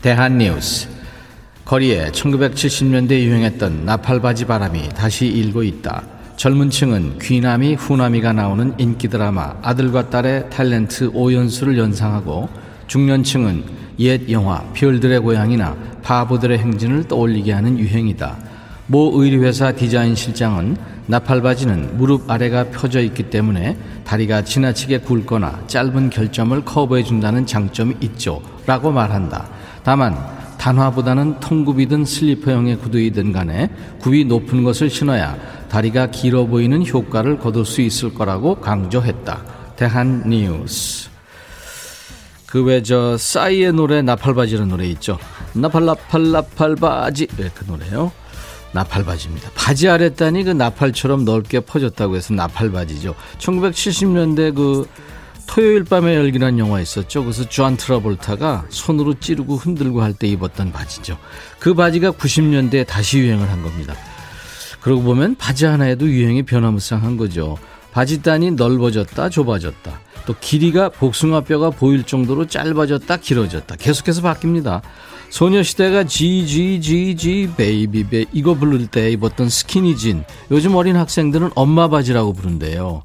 대한뉴스. 0.00 0.88
거리에 1.64 2.10
1970년대 2.10 3.12
유행했던 3.22 3.84
나팔바지 3.84 4.46
바람이 4.46 4.90
다시 4.90 5.26
일고 5.26 5.62
있다. 5.62 6.02
젊은 6.36 6.70
층은 6.70 7.18
귀남이 7.20 7.74
후남이가 7.74 8.32
나오는 8.32 8.74
인기 8.78 9.08
드라마 9.08 9.54
아들과 9.62 10.10
딸의 10.10 10.46
탤런트 10.50 11.10
오연수를 11.14 11.78
연상하고 11.78 12.48
중년층은 12.88 13.81
옛 13.98 14.30
영화 14.30 14.62
별들의 14.72 15.20
고향이나 15.20 15.76
바보들의 16.02 16.58
행진을 16.58 17.08
떠올리게 17.08 17.52
하는 17.52 17.78
유행이다. 17.78 18.36
모 18.86 19.10
의류회사 19.14 19.72
디자인 19.72 20.14
실장은 20.14 20.76
나팔바지는 21.06 21.96
무릎 21.96 22.30
아래가 22.30 22.64
펴져 22.64 23.00
있기 23.00 23.24
때문에 23.24 23.76
다리가 24.04 24.42
지나치게 24.42 24.98
굵거나 24.98 25.66
짧은 25.66 26.10
결점을 26.10 26.64
커버해 26.64 27.02
준다는 27.02 27.46
장점이 27.46 27.96
있죠. 28.00 28.42
라고 28.66 28.90
말한다. 28.90 29.48
다만 29.82 30.16
단화보다는 30.58 31.40
통굽이든 31.40 32.04
슬리퍼형의 32.04 32.78
구두이든 32.78 33.32
간에 33.32 33.68
굽이 34.00 34.26
높은 34.26 34.62
것을 34.62 34.90
신어야 34.90 35.36
다리가 35.68 36.10
길어 36.10 36.46
보이는 36.46 36.86
효과를 36.86 37.38
거둘 37.38 37.64
수 37.64 37.80
있을 37.80 38.14
거라고 38.14 38.56
강조했다. 38.56 39.42
대한 39.74 40.22
뉴스. 40.28 41.11
그 42.52 42.64
외 42.64 42.82
저 42.82 43.16
싸이의 43.16 43.72
노래 43.72 44.02
나팔바지라는 44.02 44.68
노래 44.68 44.86
있죠. 44.88 45.18
나팔나팔나팔바지 45.54 47.28
네, 47.38 47.50
그 47.54 47.64
노래요. 47.66 48.12
나팔 48.72 49.04
바지입니다. 49.04 49.50
바지 49.54 49.88
아랫단이 49.88 50.44
그 50.44 50.50
나팔처럼 50.50 51.24
넓게 51.24 51.60
퍼졌다고 51.60 52.14
해서 52.16 52.34
나팔 52.34 52.70
바지죠. 52.72 53.14
1970년대 53.38 54.54
그 54.54 54.86
토요일 55.46 55.84
밤에 55.84 56.14
열기란 56.14 56.58
영화 56.58 56.80
있었죠. 56.82 57.22
그래서 57.22 57.48
존 57.48 57.78
트라볼타가 57.78 58.66
손으로 58.68 59.14
찌르고 59.18 59.56
흔들고 59.56 60.02
할 60.02 60.12
때 60.12 60.26
입었던 60.28 60.72
바지죠. 60.72 61.16
그 61.58 61.72
바지가 61.72 62.12
90년대에 62.12 62.86
다시 62.86 63.18
유행을 63.18 63.50
한 63.50 63.62
겁니다. 63.62 63.94
그러고 64.82 65.02
보면 65.02 65.36
바지 65.36 65.64
하나에도 65.64 66.06
유행이 66.06 66.42
변화무쌍한 66.42 67.16
거죠. 67.16 67.56
바지단이 67.92 68.50
넓어졌다, 68.52 69.30
좁아졌다. 69.30 70.00
또 70.26 70.34
길이가 70.40 70.88
복숭아뼈가 70.88 71.70
보일 71.70 72.04
정도로 72.04 72.46
짧아졌다, 72.46 73.16
길어졌다. 73.16 73.76
계속해서 73.76 74.22
바뀝니다. 74.22 74.82
소녀시대가 75.30 76.04
GGGG 76.04 77.52
베이비 77.56 78.08
베 78.08 78.24
이거 78.32 78.54
부를 78.54 78.86
때 78.86 79.10
입었던 79.10 79.48
스키니진. 79.48 80.24
요즘 80.50 80.74
어린 80.74 80.96
학생들은 80.96 81.50
엄마 81.54 81.88
바지라고 81.88 82.34
부른대요. 82.34 83.02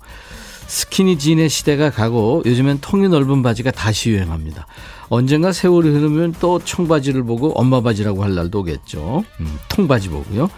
스키니진의 0.68 1.50
시대가 1.50 1.90
가고 1.90 2.44
요즘엔 2.46 2.80
통이 2.82 3.08
넓은 3.08 3.42
바지가 3.42 3.72
다시 3.72 4.10
유행합니다. 4.10 4.68
언젠가 5.10 5.54
세월이 5.54 5.90
흐르면 5.90 6.36
또 6.42 6.60
청바지를 6.60 7.24
보고 7.24 7.52
엄마 7.54 7.82
바지라고 7.82 8.24
할 8.24 8.36
날도 8.36 8.60
오겠죠. 8.60 9.24
음, 9.40 9.60
통바지 9.70 10.10
보고요. 10.10 10.50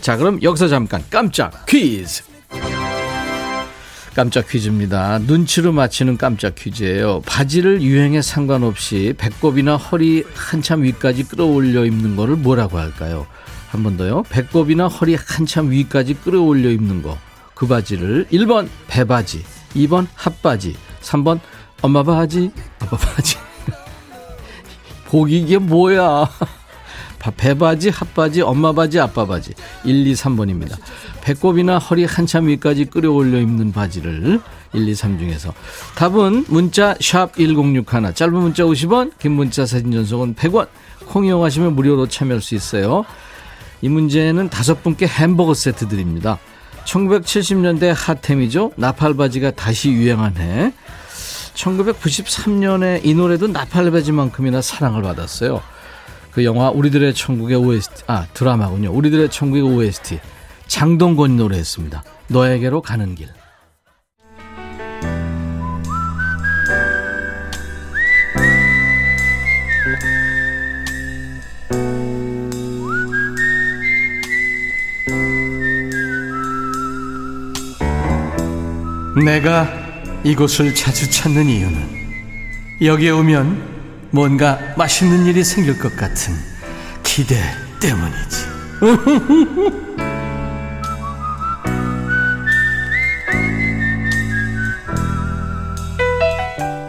자, 0.00 0.16
그럼 0.16 0.42
여기서 0.42 0.66
잠깐 0.66 1.04
깜짝 1.08 1.64
퀴즈. 1.66 2.31
깜짝 4.14 4.46
퀴즈입니다. 4.48 5.18
눈치로 5.20 5.72
맞히는 5.72 6.18
깜짝 6.18 6.54
퀴즈예요. 6.54 7.22
바지를 7.26 7.80
유행에 7.82 8.20
상관없이 8.20 9.14
배꼽이나 9.16 9.76
허리 9.76 10.24
한참 10.34 10.82
위까지 10.82 11.24
끌어올려 11.24 11.84
입는 11.86 12.16
거를 12.16 12.36
뭐라고 12.36 12.78
할까요? 12.78 13.26
한 13.70 13.82
번 13.82 13.96
더요. 13.96 14.22
배꼽이나 14.28 14.86
허리 14.86 15.14
한참 15.14 15.70
위까지 15.70 16.14
끌어올려 16.14 16.68
입는 16.70 17.02
거. 17.02 17.16
그 17.54 17.66
바지를 17.66 18.26
1번 18.30 18.68
배바지, 18.88 19.44
2번 19.76 20.06
핫바지, 20.14 20.76
3번 21.00 21.40
엄마 21.80 22.02
바지, 22.02 22.50
아빠 22.80 22.96
바지. 22.98 23.36
보기 25.06 25.38
이게 25.42 25.56
뭐야? 25.58 26.28
배바지, 27.30 27.90
핫바지, 27.90 28.42
엄마 28.42 28.72
바지, 28.72 28.98
아빠 28.98 29.24
바지. 29.24 29.52
1, 29.84 30.06
2, 30.06 30.12
3번입니다. 30.14 30.76
배꼽이나 31.22 31.78
허리 31.78 32.04
한참 32.04 32.48
위까지 32.48 32.86
끌어올려 32.86 33.38
입는 33.38 33.72
바지를 33.72 34.40
1, 34.72 34.88
2, 34.88 34.94
3 34.94 35.18
중에서. 35.18 35.54
답은 35.94 36.46
문자 36.48 36.94
1061, 36.94 38.14
짧은 38.14 38.34
문자 38.34 38.64
50원, 38.64 39.12
긴 39.18 39.32
문자 39.32 39.64
사진 39.66 39.92
전송은 39.92 40.34
100원. 40.34 40.66
콩 41.06 41.26
이용하시면 41.26 41.74
무료로 41.74 42.08
참여할 42.08 42.40
수 42.40 42.54
있어요. 42.54 43.04
이 43.82 43.88
문제는 43.88 44.48
다섯 44.48 44.82
분께 44.82 45.06
햄버거 45.06 45.54
세트 45.54 45.88
드립니다. 45.88 46.38
1970년대 46.84 47.92
핫템이죠. 47.94 48.72
나팔바지가 48.76 49.52
다시 49.52 49.90
유행한 49.90 50.36
해. 50.36 50.72
1993년에 51.54 53.04
이 53.04 53.14
노래도 53.14 53.46
나팔바지만큼이나 53.46 54.62
사랑을 54.62 55.02
받았어요. 55.02 55.60
그 56.32 56.44
영화 56.44 56.70
우리들의 56.70 57.12
천국의 57.14 57.56
OST, 57.56 58.04
아, 58.06 58.26
드라마군요. 58.32 58.90
우리들의 58.90 59.28
천국의 59.28 59.62
OST. 59.62 60.18
장동건이 60.66 61.36
노래했습니다. 61.36 62.02
너에게로 62.28 62.80
가는 62.80 63.14
길. 63.14 63.28
내가 79.22 79.68
이곳을 80.24 80.74
자주 80.74 81.10
찾는 81.10 81.46
이유는 81.46 81.76
여기에 82.80 83.10
오면 83.10 83.71
뭔가 84.12 84.58
맛있는 84.76 85.24
일이 85.26 85.42
생길 85.42 85.78
것 85.78 85.96
같은 85.96 86.34
기대 87.02 87.36
때문이지. 87.80 88.52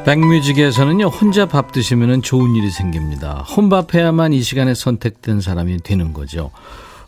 백뮤직에서는요 0.05 1.07
혼자 1.07 1.45
밥 1.45 1.71
드시면 1.71 2.21
좋은 2.23 2.55
일이 2.55 2.69
생깁니다. 2.69 3.45
혼밥해야만 3.55 4.33
이 4.33 4.41
시간에 4.41 4.73
선택된 4.73 5.39
사람이 5.39 5.77
되는 5.81 6.11
거죠. 6.11 6.51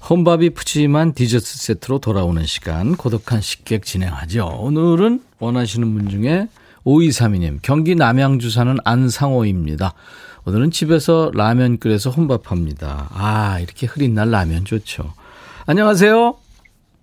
혼밥이 0.10 0.52
푸짐한 0.52 1.14
디저트 1.14 1.46
세트로 1.46 2.00
돌아오는 2.00 2.46
시간 2.46 2.96
고독한 2.96 3.42
식객 3.42 3.84
진행하죠. 3.84 4.46
오늘은 4.62 5.22
원하시는 5.40 5.94
분 5.94 6.08
중에 6.08 6.48
5232님 6.86 7.60
경기 7.64 7.96
남양주 7.96 8.50
사는 8.52 8.76
안상호입니다. 8.86 9.94
오늘은 10.48 10.70
집에서 10.72 11.32
라면 11.34 11.80
끓여서 11.80 12.12
혼밥합니다. 12.12 13.10
아 13.12 13.58
이렇게 13.60 13.88
흐린 13.88 14.14
날 14.14 14.30
라면 14.30 14.64
좋죠. 14.66 15.04
안녕하세요. 15.66 16.36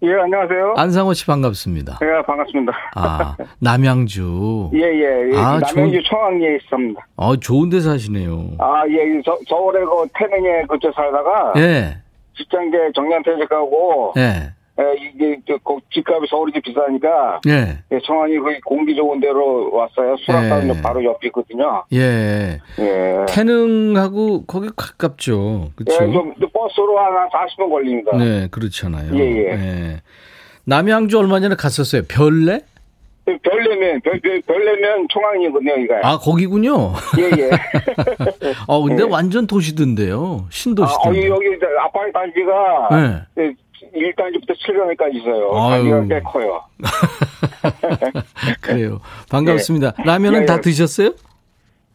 예, 0.04 0.08
안녕하세요. 0.14 0.74
안상호 0.76 1.14
씨 1.14 1.26
반갑습니다. 1.26 1.98
예, 2.02 2.26
반갑습니다. 2.26 2.72
아, 2.96 3.36
남양주. 3.60 4.70
예, 4.74 4.78
예. 4.80 5.30
예. 5.32 5.36
아, 5.38 5.60
남양주 5.60 5.72
좋은- 5.98 6.04
청왕리에 6.08 6.56
있습니다. 6.56 7.06
어, 7.16 7.36
좋은 7.36 7.68
데 7.70 7.80
사시네요. 7.80 8.50
아, 8.58 8.82
예. 8.88 9.22
저, 9.24 9.38
서울에 9.48 9.78
그 9.84 10.06
태릉에 10.14 10.62
그저 10.68 10.90
살다가 10.92 11.52
예, 11.56 11.98
직장 12.36 12.66
이제 12.66 12.78
정년퇴직하고 12.96 14.14
예, 14.16 14.20
예, 14.20 14.52
이게 14.78 15.38
저, 15.46 15.56
그 15.58 15.76
집값이 15.92 16.26
서울이 16.30 16.52
좀 16.52 16.62
비싸니까 16.62 17.40
예, 17.46 17.78
예, 17.92 17.98
청왕리 18.04 18.38
그 18.38 18.60
공기 18.64 18.94
좋은 18.96 19.20
데로 19.20 19.70
왔어요. 19.72 20.16
수락산 20.18 20.68
예. 20.68 20.80
바로 20.80 21.04
옆에 21.04 21.28
있거든요. 21.28 21.84
예. 21.92 22.58
예. 22.78 23.26
태능하고 23.28 24.44
거기 24.46 24.68
가깝죠. 24.74 25.66
예, 25.68 25.72
그렇죠? 25.76 26.12
좀 26.12 26.34
버스로 26.52 26.98
한 26.98 27.28
40분 27.28 27.70
걸립니다. 27.70 28.16
네, 28.16 28.48
그렇잖아요. 28.50 29.14
예, 29.14 29.20
예. 29.20 30.02
남양주 30.64 31.18
얼마 31.18 31.40
전에 31.40 31.54
갔었어요. 31.54 32.02
별내? 32.08 32.60
예, 33.28 33.38
별내면 33.42 34.00
별, 34.00 34.18
별, 34.20 34.40
별내면 34.42 35.06
청왕리거든요, 35.12 35.76
이거. 35.78 35.94
아, 36.02 36.18
거기군요. 36.18 36.92
예, 37.18 37.42
예. 37.42 37.50
어, 38.66 38.82
근데 38.86 39.04
예. 39.04 39.06
완전 39.08 39.46
도시던데요. 39.46 40.44
아, 40.46 40.48
신도시던데. 40.50 41.28
여기, 41.28 41.28
여기 41.28 41.58
아파트 41.78 42.10
단지가 42.12 42.88
네. 42.90 43.44
예, 43.44 43.54
1단지부터 43.94 44.56
7단지까지 44.56 45.14
있어요. 45.16 45.52
단지가 45.52 46.04
꽤 46.06 46.20
커요. 46.20 46.62
그래요. 48.60 49.00
반갑습니다. 49.30 49.94
라면은 50.04 50.42
예, 50.42 50.46
다 50.46 50.56
예. 50.56 50.60
드셨어요? 50.60 51.10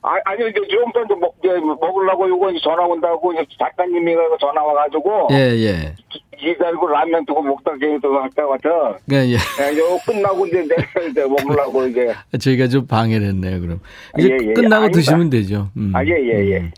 아, 0.02 0.12
아니요, 0.26 0.48
이제 0.48 0.60
좀 0.70 0.92
전에 0.94 1.20
먹, 1.20 1.36
이제 1.40 1.50
먹으려고 1.60 2.30
요거 2.30 2.52
이제 2.52 2.60
전화 2.64 2.86
온다고 2.86 3.34
이제 3.34 3.44
작가님이 3.60 4.16
그 4.16 4.22
전화 4.40 4.64
와가지고. 4.64 5.28
예, 5.32 5.36
예. 5.36 5.96
기다리고 6.38 6.88
라면 6.88 7.26
두고 7.26 7.42
먹다 7.42 7.72
또 8.02 8.20
할까 8.20 8.48
같아. 8.48 8.70
예, 9.12 9.16
예. 9.26 9.38
예, 9.60 9.78
요 9.78 9.98
끝나고 10.06 10.46
이제 10.46 10.62
내가 10.68 11.02
이제 11.10 11.22
먹으려고 11.26 11.88
이제. 11.88 12.14
저희가 12.40 12.68
좀 12.68 12.86
방해를 12.86 13.28
했네요, 13.28 13.60
그럼. 13.60 13.80
이제 14.20 14.30
예, 14.30 14.38
예. 14.50 14.54
끝나고 14.54 14.86
아닙니다. 14.86 14.98
드시면 14.98 15.30
되죠. 15.32 15.70
음. 15.76 15.92
아, 15.96 16.06
예, 16.06 16.12
예, 16.12 16.52
예. 16.52 16.58
음. 16.60 16.72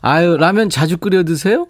아유, 0.00 0.36
라면 0.38 0.70
자주 0.70 0.96
끓여 0.98 1.22
드세요? 1.22 1.66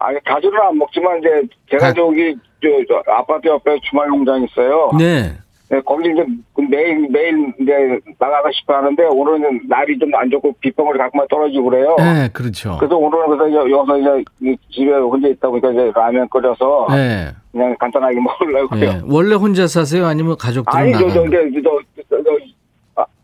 아니, 0.00 0.18
자주는 0.26 0.58
안 0.60 0.76
먹지만 0.78 1.18
이제 1.18 1.28
제가 1.70 1.88
아. 1.88 1.92
저기 1.92 2.34
저, 2.62 2.68
저 2.88 3.12
아파트 3.12 3.46
옆에 3.48 3.78
주말 3.88 4.08
농장 4.08 4.42
있어요. 4.42 4.90
네. 4.98 5.32
네, 5.70 5.80
거기 5.84 6.10
이제 6.10 6.24
매일 6.68 7.08
매일 7.10 7.52
이제 7.60 7.72
나가고 8.18 8.50
싶어 8.50 8.74
하는데 8.74 9.04
오늘은 9.04 9.60
날이 9.68 9.96
좀 10.00 10.10
안 10.16 10.28
좋고 10.28 10.52
빗방울이 10.60 10.98
가끔만 10.98 11.28
떨어지고 11.30 11.70
그래요. 11.70 11.94
네, 11.96 12.28
그렇죠. 12.32 12.76
그래서 12.80 12.96
오늘은 12.96 13.28
그래서 13.38 13.52
여- 13.54 13.70
여기서 13.70 13.98
이제 13.98 14.24
이 14.40 14.56
집에 14.70 14.90
혼자 14.92 15.28
있다 15.28 15.48
보니까 15.48 15.70
이제 15.70 15.92
라면 15.94 16.28
끓여서 16.28 16.88
네. 16.90 17.28
그냥 17.52 17.76
간단하게 17.78 18.16
먹으려고요. 18.20 18.80
예. 18.84 19.00
원래 19.08 19.36
혼자 19.36 19.68
사세요? 19.68 20.06
아니면 20.06 20.36
가족들은 20.36 20.82
아니 20.82 20.92
저? 20.92 20.98
저 21.08 21.24
저, 21.30 21.30
저, 21.30 22.22
저, 22.24 22.30
아, 22.30 22.34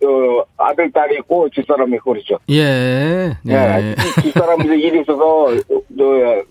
저 0.07 0.45
아들 0.57 0.90
딸이 0.92 1.16
있고 1.21 1.49
집사람이 1.51 1.97
있고 1.97 2.12
그렇죠. 2.12 2.38
예. 2.51 3.33
예. 3.49 3.53
예. 3.53 3.95
이- 4.19 4.23
집사람이 4.23 4.64
일이 4.81 5.01
있어서 5.01 5.49
저 5.99 6.05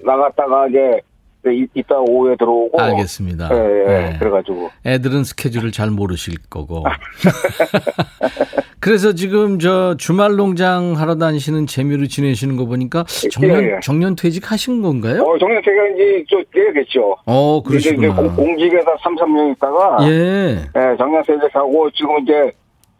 나갔다가 0.03 0.67
이제 0.67 0.99
이- 1.47 1.67
이따 1.75 1.97
오후에 1.99 2.35
들어오고. 2.37 2.81
알겠습니다. 2.81 3.49
예, 3.53 3.57
예. 3.57 4.13
예. 4.13 4.17
그래가지고 4.19 4.71
애들은 4.85 5.23
스케줄을 5.23 5.71
잘 5.71 5.89
모르실 5.91 6.35
거고. 6.49 6.83
그래서 8.79 9.13
지금 9.13 9.57
저 9.59 9.95
주말 9.97 10.35
농장 10.35 10.93
하러 10.97 11.15
다니시는 11.15 11.65
재미로 11.67 12.07
지내시는 12.07 12.55
거 12.55 12.65
보니까 12.65 13.03
정년 13.31 13.63
예, 13.63 13.75
예. 13.75 13.79
정년 13.81 14.15
퇴직하신 14.15 14.81
건가요? 14.81 15.21
어 15.23 15.37
정년 15.39 15.61
제가 15.63 15.87
이제 15.89 16.23
좀 16.27 16.43
되겠죠. 16.53 17.15
어, 17.25 17.61
이제 17.69 17.77
이제 17.77 17.97
그러시구나. 17.97 18.15
공- 18.15 18.35
공직에서 18.45 18.95
3, 19.01 19.15
4년 19.15 19.55
있다가 19.55 19.97
예. 20.09 20.57
예, 20.75 20.97
정년 20.97 21.23
퇴직하고 21.25 21.89
지금 21.91 22.19
이제 22.23 22.51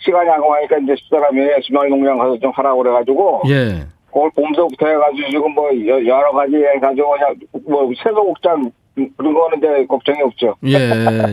시간이 0.05 0.29
안 0.29 0.39
가니까 0.41 0.77
이제 0.77 0.95
집사람이 0.95 1.41
주말 1.65 1.89
농장 1.89 2.17
가서 2.17 2.37
좀 2.39 2.51
하라고 2.51 2.83
그래가지고 2.83 3.41
예. 3.49 3.87
올 4.11 4.29
봄서부터 4.31 4.87
해가지고 4.87 5.29
지금 5.29 5.51
뭐 5.53 5.65
여- 5.87 6.05
여러 6.05 6.31
가지 6.31 6.55
해가지고 6.55 7.11
그냥 7.11 7.35
뭐 7.67 7.91
세소곡장 8.01 8.71
그런 9.17 9.33
거는 9.33 9.57
이제 9.57 9.85
걱정이 9.87 10.21
없죠. 10.21 10.55
예, 10.65 10.73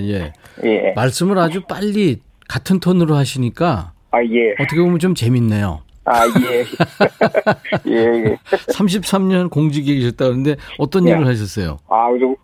예. 0.01 0.33
예. 0.65 0.93
말씀을 0.97 1.39
아주 1.39 1.63
빨리 1.63 2.19
같은 2.49 2.81
톤으로 2.81 3.15
하시니까 3.15 3.93
아, 4.11 4.19
예. 4.25 4.53
어떻게 4.61 4.81
보면 4.81 4.99
좀 4.99 5.15
재밌네요. 5.15 5.81
아, 6.05 6.23
예. 6.27 6.65
예, 7.87 7.97
예. 8.31 8.37
33년 8.73 9.49
공직에 9.51 9.95
계셨다 9.95 10.25
그러는데 10.25 10.57
어떤 10.79 11.07
예. 11.07 11.13
일을 11.13 11.27
하셨어요? 11.27 11.79
아, 11.89 12.09
저 12.19 12.35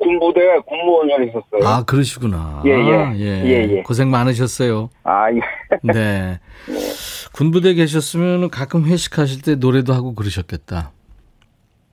군부대 0.00 0.40
공무원을 0.66 1.28
했었어요. 1.28 1.66
아, 1.68 1.84
그러시구나. 1.84 2.62
예, 2.66 2.70
예. 2.70 2.94
아, 2.94 3.14
예, 3.16 3.68
예. 3.76 3.82
고생 3.82 4.10
많으셨어요. 4.10 4.90
아, 5.04 5.30
예. 5.32 5.40
네. 5.82 6.40
군부대 7.34 7.74
계셨으면 7.74 8.50
가끔 8.50 8.84
회식하실 8.86 9.42
때 9.42 9.54
노래도 9.54 9.92
하고 9.92 10.14
그러셨겠다. 10.14 10.90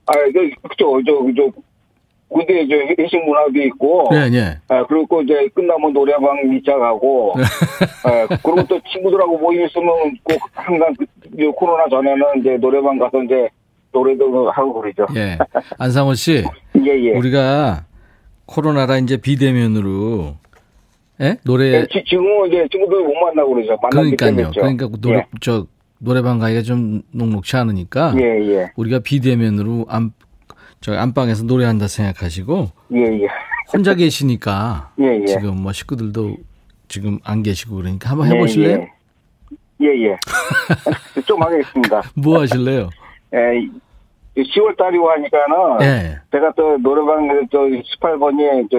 아, 0.08 0.14
저, 0.14 0.68
그죠. 0.70 1.02
저, 1.06 1.14
저, 1.36 1.52
군대 2.30 2.68
저 2.68 2.76
회식 3.02 3.24
문화도 3.24 3.62
있고. 3.68 4.10
네, 4.12 4.30
네. 4.30 4.58
아, 4.70 4.86
그리고 4.86 5.22
이제 5.22 5.48
끝나면 5.54 5.94
노래방 5.94 6.50
밑작하고. 6.50 7.36
예, 7.38 8.28
그리고 8.44 8.64
또 8.68 8.80
친구들하고 8.92 9.38
모임 9.38 9.66
있으면 9.66 9.88
꼭 10.24 10.40
항상 10.54 10.94
그, 10.98 11.06
이 11.38 11.46
코로나 11.56 11.88
전에는 11.90 12.24
이제 12.40 12.58
노래방 12.58 12.98
가서 12.98 13.22
이제 13.24 13.50
노래도 13.92 14.50
하고 14.52 14.74
그러죠. 14.74 15.06
예. 15.16 15.38
안상호 15.78 16.14
씨, 16.14 16.44
예, 16.86 17.04
예. 17.06 17.12
우리가 17.18 17.86
코로나라 18.48 18.98
이제 18.98 19.18
비대면으로 19.18 20.36
예? 21.22 21.38
노래 21.44 21.74
예, 21.74 21.88
지, 21.92 22.04
지금은 22.08 22.48
이제 22.48 22.68
친구들 22.72 23.04
못 23.04 23.14
만나고 23.14 23.54
그러죠. 23.54 23.78
그러니까요. 23.92 24.52
그러니까 24.52 24.90
노래 25.00 25.26
저 25.42 25.68
노래방 26.00 26.40
가기가 26.40 26.62
좀 26.62 27.02
녹록치 27.12 27.56
않으니까 27.58 28.14
예, 28.20 28.24
예. 28.24 28.72
우리가 28.76 29.00
비대면으로 29.00 29.86
안, 29.90 30.12
저 30.80 30.94
안방에서 30.94 31.44
노래한다 31.44 31.88
생각하시고 31.88 32.70
예, 32.94 33.00
예. 33.00 33.28
혼자 33.74 33.96
계시니까 33.96 34.92
예, 35.02 35.22
예. 35.22 35.26
지금 35.26 35.62
뭐 35.62 35.74
식구들도 35.74 36.38
지금 36.88 37.20
안 37.24 37.44
계시고 37.44 37.76
그러니까 37.76 38.12
한번 38.12 38.28
해보실래요? 38.28 38.88
예, 39.82 39.88
예. 39.88 40.12
예. 40.12 40.18
좀 41.26 41.42
하겠습니다. 41.42 42.02
뭐 42.16 42.42
하실래요? 42.42 42.90
예, 43.34 43.68
10월 44.44 44.78
달이고 44.78 45.10
하니까는 45.10 45.82
예. 45.82 46.18
제가 46.32 46.54
또 46.56 46.78
노래방 46.78 47.48
저 47.52 47.60
18번이 47.60 48.68
저 48.72 48.78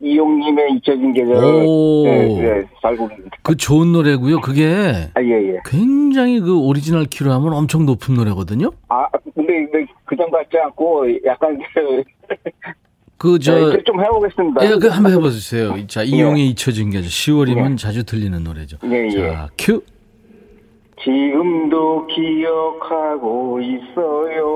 이용님의 0.00 0.74
잊혀진 0.74 1.12
계절 1.14 1.36
오. 1.36 2.04
예, 2.06 2.28
예, 2.40 2.64
잘 2.82 2.96
부릅니다. 2.96 3.30
그 3.42 3.56
좋은 3.56 3.92
노래고요. 3.92 4.40
그게 4.40 5.08
아, 5.14 5.22
예, 5.22 5.54
예. 5.54 5.60
굉장히 5.64 6.38
그 6.40 6.58
오리지널 6.58 7.06
키로 7.06 7.32
하면 7.32 7.54
엄청 7.54 7.86
높은 7.86 8.14
노래거든요. 8.14 8.70
아, 8.88 9.08
근데, 9.34 9.66
근데 9.70 9.86
그전 10.04 10.30
같지 10.30 10.58
않고 10.58 11.06
약간 11.24 11.58
그, 13.18 13.32
그저 13.32 13.72
예, 13.72 13.82
좀 13.84 14.02
해보겠습니다. 14.02 14.64
예, 14.66 14.76
그 14.76 14.88
한번 14.88 15.12
해보세요. 15.12 15.86
자, 15.86 16.02
이용의 16.02 16.48
잊혀진 16.50 16.90
계절 16.90 17.08
10월이면 17.08 17.72
예. 17.72 17.76
자주 17.76 18.04
들리는 18.04 18.42
노래죠. 18.44 18.76
예, 18.84 19.06
예. 19.06 19.10
자, 19.10 19.48
큐. 19.56 19.82
지금도 21.02 22.06
기억하고 22.06 23.60
있어요. 23.60 24.46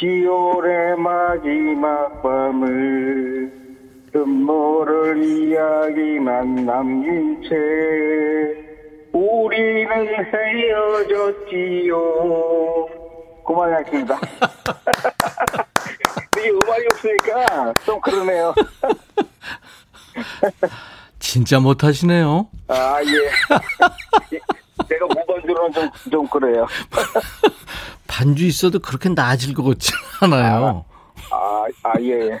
10월의 0.00 0.96
마지막 0.96 2.22
밤을 2.22 3.52
음모를 4.14 5.22
이야기만 5.22 6.64
남긴 6.64 7.42
채 7.42 7.54
우리는 9.12 10.06
헤어졌지요. 10.32 11.94
그만하겠습니다. 13.46 14.18
이게 16.38 16.50
음악이 16.50 16.86
없으니까 16.92 17.74
좀 17.84 18.00
그러네요. 18.00 18.54
진짜 21.18 21.58
못하시네요. 21.58 22.46
아, 22.68 23.00
예. 23.02 23.28
내가 24.88 25.06
무반주로는 25.06 25.72
좀, 25.72 25.90
좀 26.10 26.26
그래요. 26.28 26.66
반주 28.06 28.46
있어도 28.46 28.78
그렇게 28.78 29.08
나아질 29.08 29.54
것 29.54 29.62
같지 29.64 29.92
않아요. 30.20 30.84
아, 31.30 31.64
아, 31.84 31.92
예. 32.00 32.30
예. 32.30 32.40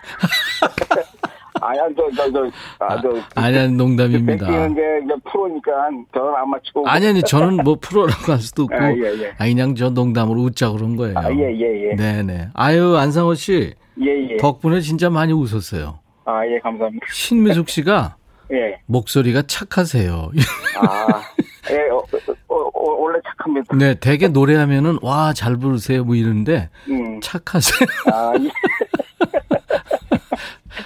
아야, 1.60 1.88
저, 1.96 2.08
저, 2.16 2.30
저, 2.32 2.50
아, 2.78 3.00
저. 3.00 3.10
아니, 3.34 3.58
아니, 3.58 3.72
농담입니다. 3.72 4.46
뺏기는 4.46 4.74
게 4.74 4.82
프로니까 5.30 5.72
저는 6.14 6.34
안 6.36 6.50
맞추고. 6.50 6.88
아니, 6.88 7.06
아니, 7.08 7.22
저는 7.22 7.64
뭐 7.64 7.76
프로라고 7.80 8.32
할 8.32 8.38
수도 8.38 8.64
없고. 8.64 8.76
아, 8.76 8.92
예, 8.92 9.22
예. 9.22 9.34
아, 9.38 9.44
그냥 9.44 9.74
저 9.74 9.90
농담으로 9.90 10.40
웃자 10.42 10.70
그런 10.70 10.96
거예요. 10.96 11.18
아, 11.18 11.30
예, 11.32 11.52
예, 11.52 11.90
예. 11.90 11.96
네네. 11.96 12.50
아유, 12.54 12.96
안상호 12.96 13.34
씨. 13.34 13.74
예, 14.00 14.32
예. 14.32 14.36
덕분에 14.36 14.80
진짜 14.80 15.10
많이 15.10 15.32
웃었어요. 15.32 15.98
아, 16.24 16.46
예, 16.46 16.58
감사합니다. 16.60 17.06
신미숙 17.12 17.68
씨가 17.68 18.16
예. 18.52 18.78
목소리가 18.86 19.42
착하세요. 19.42 20.30
아, 20.76 21.22
원래 23.08 23.20
착합니다. 23.26 23.76
네, 23.76 23.94
되게 23.94 24.28
노래하면은, 24.28 24.98
와, 25.02 25.32
잘 25.32 25.56
부르세요. 25.56 26.04
뭐 26.04 26.14
이러는데, 26.14 26.68
음. 26.88 27.20
착하세요. 27.22 27.88
아, 28.12 28.32
예. 28.38 28.48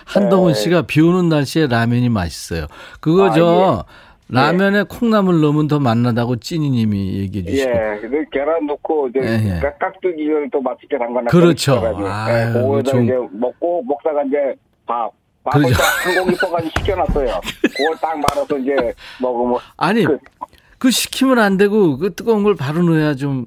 한동훈 0.06 0.54
씨가 0.54 0.82
비 0.82 1.00
오는 1.00 1.28
날씨에 1.28 1.66
라면이 1.66 2.08
맛있어요. 2.08 2.66
그거 3.00 3.26
아, 3.26 3.30
저 3.32 3.84
라면에 4.28 4.84
콩나물 4.84 5.40
넣으면 5.40 5.68
더 5.68 5.78
맛나다고 5.80 6.36
찐이님이 6.36 7.18
얘기해 7.20 7.44
주시고. 7.44 7.70
예, 7.70 7.98
그 8.00 8.24
계란 8.30 8.66
넣고 8.66 9.08
이제 9.08 9.20
예, 9.22 9.56
예. 9.56 9.60
깍- 9.60 9.78
깍두기 9.78 10.26
전에 10.26 10.46
또 10.52 10.60
맛있게 10.62 10.96
담가놨 10.98 11.26
그렇죠. 11.26 11.82
예, 12.00 12.04
아유, 12.06 12.52
그거에다 12.52 12.90
좀- 12.90 13.04
이제 13.04 13.14
먹고 13.32 13.82
먹다가 13.84 14.22
이제 14.24 14.36
밥 14.86 15.10
밥을 15.44 15.62
그렇죠. 15.64 15.82
딱한 15.82 16.24
공기 16.24 16.38
퍼가지고 16.38 16.70
시켜놨어요. 16.78 17.40
그걸 17.76 17.96
딱 18.00 18.14
말아서 18.18 18.58
이제 18.58 18.94
먹으면 19.20 19.58
아니, 19.76 20.04
그- 20.04 20.18
그 20.82 20.90
시키면 20.90 21.38
안 21.38 21.56
되고 21.58 21.96
그 21.96 22.12
뜨거운 22.12 22.42
걸 22.42 22.56
바로 22.56 22.82
넣어야 22.82 23.14
좀 23.14 23.46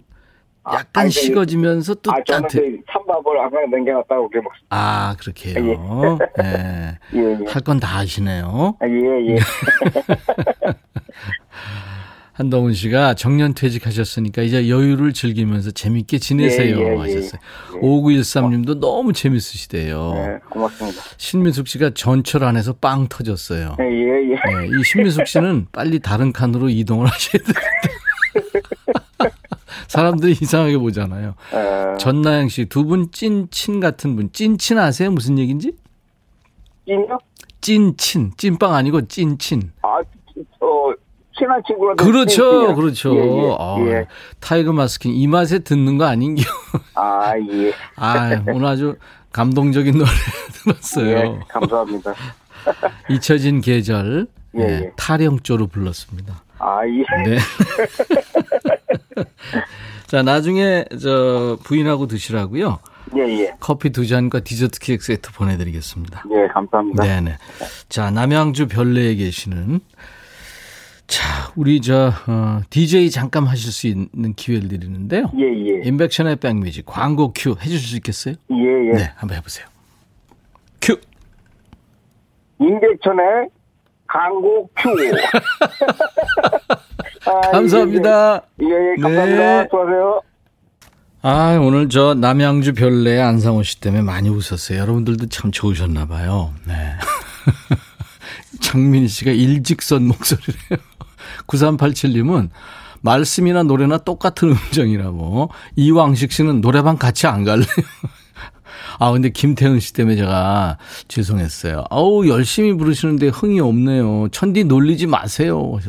아, 0.63 0.75
약간 0.75 1.01
아니, 1.03 1.11
식어지면서 1.11 1.95
또 1.95 2.09
아 2.13 2.23
저는 2.25 2.47
찬밥을 2.49 3.39
아까 3.41 3.59
남겨놨다고 3.69 4.29
그렇게 4.29 4.41
먹. 4.41 4.53
아, 4.69 5.17
그렇게요. 5.19 6.17
예. 6.41 6.97
예, 7.13 7.19
예. 7.41 7.45
할건 7.45 7.81
다 7.81 7.97
하시네요. 7.97 8.77
아, 8.79 8.87
예, 8.87 9.33
예. 9.33 9.35
한동훈 12.35 12.73
씨가 12.73 13.13
정년 13.13 13.53
퇴직하셨으니까 13.53 14.41
이제 14.41 14.67
여유를 14.67 15.13
즐기면서 15.13 15.71
재밌게 15.71 16.17
지내세요 16.17 16.77
예, 16.77 16.83
예, 16.83 16.91
예. 16.91 16.97
하셨어요. 16.97 17.39
5913님도 17.81 18.79
너무 18.79 19.13
재밌으시대요. 19.13 20.13
네, 20.15 20.39
고맙습니다. 20.49 21.01
신미숙 21.15 21.69
씨가 21.69 21.91
전철 21.91 22.43
안에서 22.43 22.73
빵 22.73 23.07
터졌어요. 23.07 23.77
예, 23.79 23.85
예, 23.85 24.31
예. 24.31 24.35
네, 24.35 24.67
이 24.67 24.83
신미숙 24.83 25.25
씨는 25.27 25.67
빨리 25.71 25.99
다른 25.99 26.33
칸으로 26.33 26.67
이동을 26.67 27.07
하셔야 27.07 27.41
되는데. 27.41 27.61
사람들이 29.87 30.33
이상하게 30.33 30.77
보잖아요. 30.77 31.35
어, 31.53 31.97
전나영 31.97 32.49
씨, 32.49 32.65
두 32.65 32.83
분 32.83 33.11
찐친 33.13 33.79
같은 33.79 34.17
분. 34.17 34.29
찐친 34.33 34.77
아세요? 34.77 35.09
무슨 35.09 35.39
얘기인지? 35.39 35.71
찐요? 36.85 37.17
찐친. 37.61 38.33
찐빵 38.35 38.73
아니고 38.73 39.07
찐친. 39.07 39.71
아, 39.83 39.99
어, 40.59 40.93
친한 41.37 41.61
친구라도. 41.65 42.03
그렇죠. 42.03 42.35
찐이요? 42.61 42.75
그렇죠. 42.75 43.15
예, 43.15 43.19
예, 43.19 43.55
아, 43.59 43.75
예. 43.87 44.07
타이거 44.39 44.73
마스킹 44.73 45.13
이 45.13 45.27
맛에 45.27 45.59
듣는 45.59 45.97
거 45.97 46.05
아닌겨. 46.05 46.43
아, 46.95 47.33
예. 47.37 47.73
아, 47.95 48.41
오늘 48.47 48.65
아주 48.65 48.95
감동적인 49.31 49.97
노래 49.97 50.09
들었어요. 50.63 51.07
예, 51.17 51.39
감사합니다. 51.47 52.13
잊혀진 53.09 53.61
계절. 53.61 54.27
예, 54.57 54.61
예, 54.61 54.67
예. 54.85 54.91
타령조로 54.95 55.67
불렀습니다. 55.67 56.41
아, 56.59 56.79
예. 56.87 57.29
네. 57.29 57.37
자, 60.07 60.21
나중에 60.23 60.85
저 61.01 61.57
부인하고 61.63 62.07
드시라고요. 62.07 62.79
예, 63.17 63.21
예. 63.41 63.53
커피 63.59 63.89
두 63.91 64.07
잔과 64.07 64.39
디저트 64.39 64.79
케이크 64.79 65.03
세트 65.03 65.31
보내드리겠습니다. 65.33 66.23
예, 66.31 66.47
감사합니다. 66.47 67.03
네네. 67.03 67.37
자, 67.89 68.11
남양주 68.11 68.67
별내에 68.67 69.15
계시는 69.15 69.81
자, 71.07 71.51
우리 71.55 71.81
저 71.81 72.11
어, 72.27 72.61
DJ 72.69 73.09
잠깐 73.11 73.45
하실 73.45 73.71
수 73.71 73.87
있는 73.87 74.33
기회를 74.35 74.67
드리는데요. 74.69 75.31
예, 75.37 75.43
예. 75.43 75.81
인백션의 75.87 76.37
백뮤직 76.37 76.85
광고 76.85 77.31
큐 77.33 77.51
해주실 77.51 77.79
수 77.79 77.95
있겠어요? 77.97 78.35
예, 78.51 78.89
예. 78.89 78.93
네, 78.97 79.11
한번 79.15 79.37
해보세요. 79.37 79.67
큐. 80.81 80.99
임백천의 82.59 83.49
강고 84.07 84.69
큐. 84.75 84.89
아, 87.27 87.41
감사합니다. 87.51 88.41
예, 88.61 88.65
예, 88.65 88.93
예, 88.97 89.01
감사합니다. 89.01 89.61
네. 89.61 89.67
수고하세요. 89.69 90.21
아, 91.21 91.57
오늘 91.59 91.89
저 91.89 92.13
남양주 92.13 92.73
별내 92.73 93.19
안상호 93.19 93.63
씨 93.63 93.79
때문에 93.79 94.03
많이 94.03 94.29
웃었어요. 94.29 94.77
여러분들도 94.79 95.27
참 95.29 95.51
좋으셨나 95.51 96.05
봐요. 96.05 96.53
네. 96.67 96.73
장민희 98.61 99.07
씨가 99.07 99.31
일직선 99.31 100.07
목소리래요. 100.07 100.79
9387님은 101.47 102.49
말씀이나 103.01 103.63
노래나 103.63 103.99
똑같은 103.99 104.49
음정이라고. 104.49 105.49
이왕식 105.75 106.31
씨는 106.31 106.61
노래방 106.61 106.97
같이 106.97 107.27
안 107.27 107.43
갈래요? 107.43 107.67
아, 108.99 109.11
근데 109.11 109.29
김태훈 109.29 109.79
씨 109.79 109.93
때문에 109.93 110.15
제가 110.15 110.77
죄송했어요. 111.07 111.85
아우, 111.89 112.27
열심히 112.27 112.73
부르시는데 112.73 113.27
흥이 113.27 113.59
없네요. 113.59 114.29
천디 114.31 114.65
놀리지 114.65 115.07
마세요. 115.07 115.79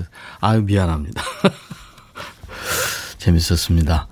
아유, 0.40 0.62
미안합니다. 0.62 1.22
재밌었습니다. 3.18 4.08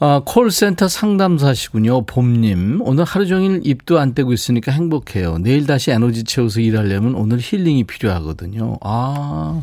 아, 0.00 0.20
콜센터 0.24 0.88
상담사시군요. 0.88 2.06
봄님. 2.06 2.80
오늘 2.82 3.04
하루 3.04 3.26
종일 3.26 3.60
입도 3.64 4.00
안 4.00 4.14
떼고 4.14 4.32
있으니까 4.32 4.72
행복해요. 4.72 5.38
내일 5.38 5.66
다시 5.66 5.92
에너지 5.92 6.24
채워서 6.24 6.60
일하려면 6.60 7.14
오늘 7.14 7.38
힐링이 7.40 7.84
필요하거든요. 7.84 8.78
아, 8.82 9.62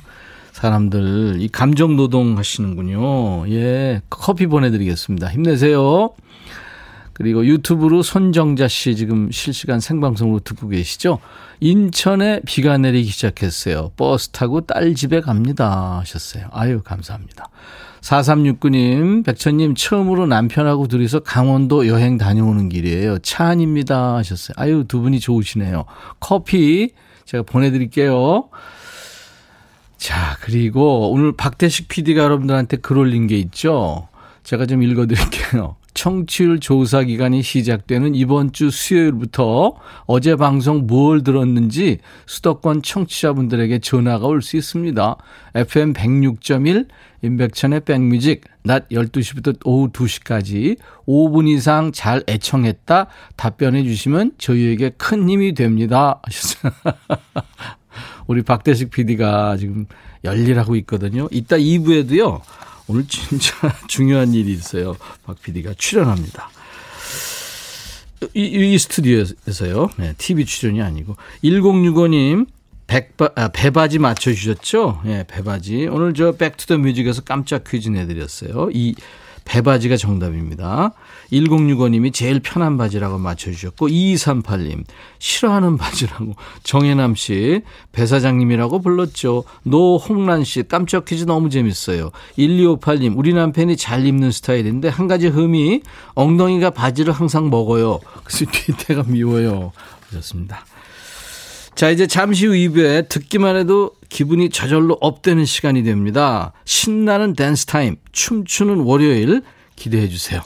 사람들, 0.59 1.37
이 1.39 1.47
감정 1.47 1.95
노동 1.95 2.37
하시는군요. 2.37 3.47
예, 3.49 4.01
커피 4.09 4.45
보내드리겠습니다. 4.45 5.29
힘내세요. 5.29 6.09
그리고 7.13 7.45
유튜브로 7.45 8.01
손정자 8.01 8.67
씨 8.67 8.97
지금 8.97 9.31
실시간 9.31 9.79
생방송으로 9.79 10.41
듣고 10.41 10.67
계시죠? 10.67 11.19
인천에 11.61 12.41
비가 12.45 12.77
내리기 12.77 13.09
시작했어요. 13.09 13.91
버스 13.95 14.29
타고 14.29 14.59
딸 14.59 14.95
집에 14.95 15.21
갑니다. 15.21 15.99
하셨어요. 15.99 16.47
아유, 16.51 16.81
감사합니다. 16.83 17.49
4369님, 18.01 19.25
백천님, 19.25 19.75
처음으로 19.75 20.27
남편하고 20.27 20.87
둘이서 20.87 21.21
강원도 21.21 21.87
여행 21.87 22.17
다녀오는 22.17 22.67
길이에요. 22.67 23.19
차 23.19 23.45
안입니다. 23.45 24.15
하셨어요. 24.17 24.55
아유, 24.57 24.83
두 24.85 24.99
분이 24.99 25.21
좋으시네요. 25.21 25.85
커피 26.19 26.91
제가 27.23 27.43
보내드릴게요. 27.43 28.49
자, 29.99 30.37
그리고 30.41 31.11
오늘 31.11 31.33
박대식 31.33 31.89
PD가 31.89 32.23
여러분들한테 32.23 32.77
글 32.77 32.97
올린 32.97 33.27
게 33.27 33.35
있죠? 33.37 34.07
제가 34.43 34.65
좀 34.65 34.81
읽어드릴게요. 34.81 35.75
청취율 35.93 36.61
조사 36.61 37.03
기간이 37.03 37.43
시작되는 37.43 38.15
이번 38.15 38.53
주 38.53 38.71
수요일부터 38.71 39.75
어제 40.05 40.37
방송 40.37 40.87
뭘 40.87 41.23
들었는지 41.23 41.97
수도권 42.25 42.83
청취자분들에게 42.83 43.79
전화가 43.79 44.25
올 44.25 44.41
수 44.41 44.55
있습니다. 44.55 45.17
FM 45.55 45.91
106.1 45.91 46.87
임백천의 47.21 47.81
백뮤직 47.81 48.45
낮 48.63 48.87
12시부터 48.89 49.57
오후 49.65 49.89
2시까지 49.91 50.77
5분 51.05 51.49
이상 51.49 51.91
잘 51.91 52.23
애청했다 52.29 53.07
답변해 53.35 53.83
주시면 53.83 54.33
저희에게 54.37 54.91
큰 54.91 55.29
힘이 55.29 55.53
됩니다. 55.53 56.21
우리 58.29 58.43
박대식 58.43 58.91
PD가 58.91 59.57
지금 59.57 59.87
열일하고 60.23 60.75
있거든요. 60.77 61.27
이따 61.31 61.57
2부에도요. 61.57 62.39
오늘 62.87 63.07
진짜 63.07 63.55
중요한 63.89 64.35
일이 64.35 64.51
있어요. 64.51 64.95
박 65.25 65.41
PD가 65.41 65.73
출연합니다. 65.75 66.47
이, 68.35 68.43
이 68.43 68.77
스튜디오에서요. 68.77 69.89
네, 69.97 70.13
TV 70.19 70.45
출연이 70.45 70.79
아니고. 70.79 71.15
1065님, 71.43 72.45
백바, 72.85 73.31
아, 73.33 73.47
배바지 73.47 73.97
맞춰주셨죠? 73.97 75.01
예, 75.05 75.09
네, 75.09 75.23
배바지. 75.27 75.87
오늘 75.87 76.13
저 76.13 76.33
백투더 76.33 76.77
뮤직에서 76.77 77.23
깜짝 77.23 77.63
퀴즈 77.63 77.89
내드렸어요. 77.89 78.69
이 78.71 78.93
배바지가 79.49 79.97
정답입니다. 79.97 80.93
1065님이 81.33 82.13
제일 82.13 82.39
편한 82.39 82.77
바지라고 82.77 83.17
맞춰주셨고, 83.17 83.87
2238님, 83.87 84.83
싫어하는 85.17 85.75
바지라고, 85.75 86.35
정혜남 86.63 87.15
씨, 87.15 87.61
배 87.91 88.05
사장님이라고 88.05 88.79
불렀죠. 88.81 89.43
노홍란 89.63 90.43
씨, 90.43 90.63
깜짝 90.67 91.05
퀴즈 91.05 91.25
너무 91.25 91.49
재밌어요. 91.49 92.11
1258님, 92.37 93.17
우리 93.17 93.33
남편이 93.33 93.75
잘 93.75 94.05
입는 94.05 94.31
스타일인데, 94.31 94.87
한 94.87 95.07
가지 95.07 95.27
흠이, 95.27 95.81
엉덩이가 96.13 96.69
바지를 96.69 97.11
항상 97.11 97.49
먹어요. 97.49 97.99
그래서 98.23 98.45
뒤태가 98.53 99.05
미워요. 99.07 99.71
그렇습니다. 100.09 100.63
자, 101.73 101.89
이제 101.89 102.05
잠시 102.05 102.45
후 102.45 102.53
2부에 102.53 103.09
듣기만 103.09 103.55
해도 103.55 103.93
기분이 104.09 104.49
저절로 104.49 104.97
up되는 104.99 105.45
시간이 105.45 105.83
됩니다. 105.83 106.51
신나는 106.65 107.33
댄스 107.33 107.65
타임, 107.65 107.95
춤추는 108.11 108.81
월요일 108.81 109.43
기대해 109.75 110.09
주세요. 110.09 110.41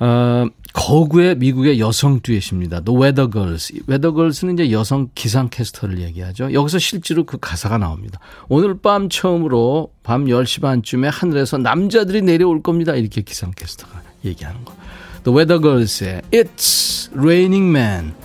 어, 0.00 0.46
거구의 0.72 1.36
미국의 1.36 1.78
여성 1.78 2.20
듀엣입니다. 2.20 2.80
The 2.80 3.00
Weather 3.00 3.30
Girls. 3.30 3.72
Weather 3.88 4.12
Girls는 4.12 4.54
이제 4.54 4.72
여성 4.72 5.08
기상캐스터를 5.14 6.00
얘기하죠. 6.00 6.52
여기서 6.52 6.80
실제로 6.80 7.24
그 7.24 7.38
가사가 7.38 7.78
나옵니다. 7.78 8.18
오늘 8.48 8.76
밤 8.76 9.08
처음으로 9.08 9.92
밤 10.02 10.24
10시 10.24 10.62
반쯤에 10.62 11.08
하늘에서 11.08 11.58
남자들이 11.58 12.22
내려올 12.22 12.60
겁니다. 12.60 12.94
이렇게 12.94 13.22
기상캐스터가 13.22 14.02
얘기하는 14.24 14.64
거. 14.64 14.74
The 15.22 15.36
Weather 15.36 15.60
Girls의 15.60 16.22
It's 16.32 17.12
Raining 17.16 17.70
Man. 17.70 18.23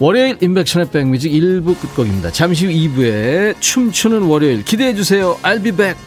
월요일 0.00 0.38
인백션의 0.40 0.90
백뮤직 0.90 1.30
1부 1.30 1.78
끝곡입니다. 1.78 2.32
잠시 2.32 2.64
후 2.64 2.72
2부에 2.72 3.60
춤추는 3.60 4.22
월요일 4.22 4.64
기대해 4.64 4.94
주세요. 4.94 5.36
I'll 5.42 5.62
be 5.62 5.72
back. 5.72 6.00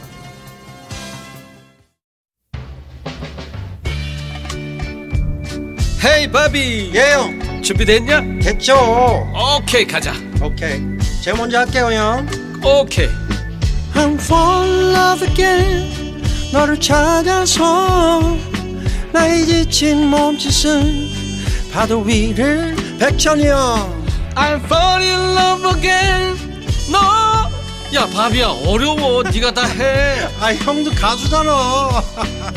헤이 6.03 6.31
바비 6.31 6.91
예영 6.93 7.61
준비됐냐? 7.61 8.39
됐죠 8.41 8.75
오케이 9.57 9.85
가자 9.85 10.11
오케이 10.41 10.81
제가 11.21 11.37
먼저 11.37 11.59
할게요 11.59 11.89
형 11.93 12.27
오케이 12.61 13.07
I'm 13.93 14.15
fall 14.15 14.69
in 14.69 14.95
love 14.95 15.27
again 15.29 16.21
너를 16.51 16.77
찾아서 16.77 18.37
나의 19.13 19.45
지친 19.45 20.07
몸짓은 20.07 21.22
파도 21.73 22.01
위를 22.01 22.75
백천이 22.99 23.47
형 23.47 24.03
I'm 24.35 24.63
fall 24.65 25.01
in 25.01 25.19
love 25.35 25.65
again. 25.75 26.37
너야 26.91 28.05
바비야 28.07 28.47
어려워. 28.65 29.23
네가 29.23 29.53
다해. 29.53 30.27
아 30.39 30.53
형도 30.53 30.91
가수잖아. 30.91 32.03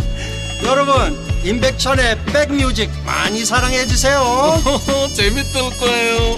여러분 0.64 1.16
임백천의 1.44 2.18
백뮤직 2.26 2.90
많이 3.06 3.44
사랑해 3.44 3.86
주세요. 3.86 4.22
재밌을 5.14 5.62
거예요. 5.78 6.36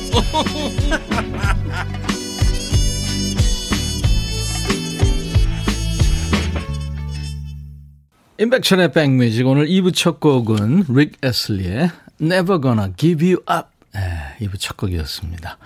인백천의 8.38 8.93
백뮤직. 8.93 9.47
오늘 9.49 9.67
2부 9.67 9.93
첫 9.95 10.21
곡은 10.21 10.85
릭 10.91 11.19
에슬리의 11.25 11.91
Never 12.21 12.61
Gonna 12.61 12.93
Give 12.97 13.27
You 13.27 13.43
Up 13.51 13.69
네, 13.95 14.47
2부 14.47 14.59
첫 14.59 14.77
곡이었습니다. 14.77 15.59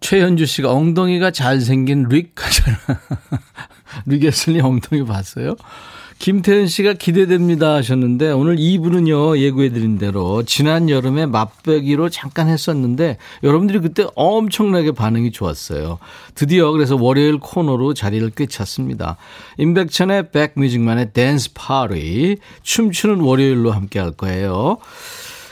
최현주 0.00 0.46
씨가 0.46 0.72
엉덩이가 0.72 1.30
잘생긴 1.30 2.06
릭 2.08 2.32
하잖아. 2.44 2.78
릭 4.06 4.24
에슬리 4.24 4.60
엉덩이 4.60 5.04
봤어요? 5.04 5.56
김태현 6.18 6.66
씨가 6.66 6.94
기대됩니다 6.94 7.74
하셨는데 7.74 8.30
오늘 8.30 8.56
2부는요 8.56 9.38
예고해드린 9.38 9.98
대로 9.98 10.42
지난 10.44 10.88
여름에 10.88 11.26
맛배기로 11.26 12.08
잠깐 12.08 12.48
했었는데 12.48 13.18
여러분들이 13.42 13.80
그때 13.80 14.06
엄청나게 14.14 14.92
반응이 14.92 15.32
좋았어요. 15.32 15.98
드디어 16.34 16.72
그래서 16.72 16.96
월요일 16.96 17.38
코너로 17.38 17.92
자리를 17.92 18.30
꿰찼습니다. 18.30 19.16
임백천의 19.58 20.30
백뮤직만의 20.30 21.12
댄스 21.12 21.52
파티 21.52 22.38
춤추는 22.62 23.20
월요일로 23.20 23.72
함께 23.72 23.98
할 23.98 24.12
거예요. 24.12 24.78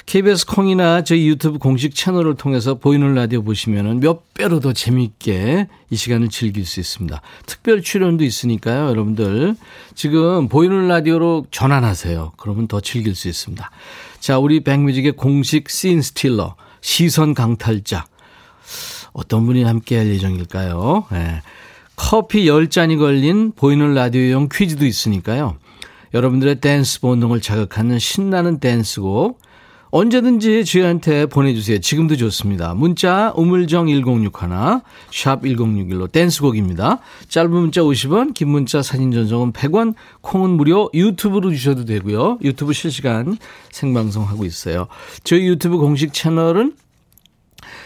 KBS 0.06 0.46
콩이나 0.46 1.02
저희 1.02 1.28
유튜브 1.28 1.58
공식 1.58 1.94
채널을 1.94 2.34
통해서 2.34 2.74
보이는 2.74 3.14
라디오 3.14 3.42
보시면 3.42 4.00
몇 4.00 4.34
배로 4.34 4.60
더 4.60 4.72
재미있게 4.72 5.68
이 5.90 5.96
시간을 5.96 6.28
즐길 6.28 6.66
수 6.66 6.78
있습니다. 6.78 7.20
특별 7.46 7.82
출연도 7.82 8.22
있으니까요, 8.22 8.88
여러분들. 8.90 9.56
지금 9.94 10.48
보이는 10.48 10.88
라디오로 10.88 11.46
전환하세요. 11.50 12.32
그러면 12.36 12.68
더 12.68 12.80
즐길 12.80 13.14
수 13.14 13.28
있습니다. 13.28 13.70
자, 14.20 14.38
우리 14.38 14.60
백뮤직의 14.60 15.12
공식 15.12 15.70
scene 15.70 16.02
stealer, 16.02 16.56
시선 16.82 17.32
강탈자. 17.32 18.04
어떤 19.14 19.46
분이 19.46 19.64
함께 19.64 19.96
할 19.96 20.08
예정일까요? 20.08 21.06
네. 21.12 21.40
커피 21.96 22.46
10잔이 22.46 22.98
걸린 22.98 23.52
보이는 23.52 23.94
라디오용 23.94 24.48
퀴즈도 24.52 24.84
있으니까요. 24.84 25.56
여러분들의 26.12 26.60
댄스 26.60 27.00
본능을 27.00 27.40
자극하는 27.40 27.98
신나는 27.98 28.60
댄스곡, 28.60 29.40
언제든지 29.96 30.64
저희한테 30.64 31.26
보내주세요. 31.26 31.78
지금도 31.78 32.16
좋습니다. 32.16 32.74
문자 32.74 33.32
우물정 33.36 33.86
1061, 33.86 34.48
샵 35.12 35.42
1061로 35.42 36.10
댄스곡입니다. 36.10 36.98
짧은 37.28 37.52
문자 37.52 37.80
50원, 37.80 38.34
긴 38.34 38.48
문자 38.48 38.82
사진 38.82 39.12
전송은 39.12 39.52
100원, 39.52 39.94
콩은 40.20 40.50
무료, 40.50 40.90
유튜브로 40.92 41.52
주셔도 41.52 41.84
되고요. 41.84 42.40
유튜브 42.42 42.72
실시간 42.72 43.38
생방송하고 43.70 44.44
있어요. 44.44 44.88
저희 45.22 45.46
유튜브 45.46 45.78
공식 45.78 46.12
채널은 46.12 46.74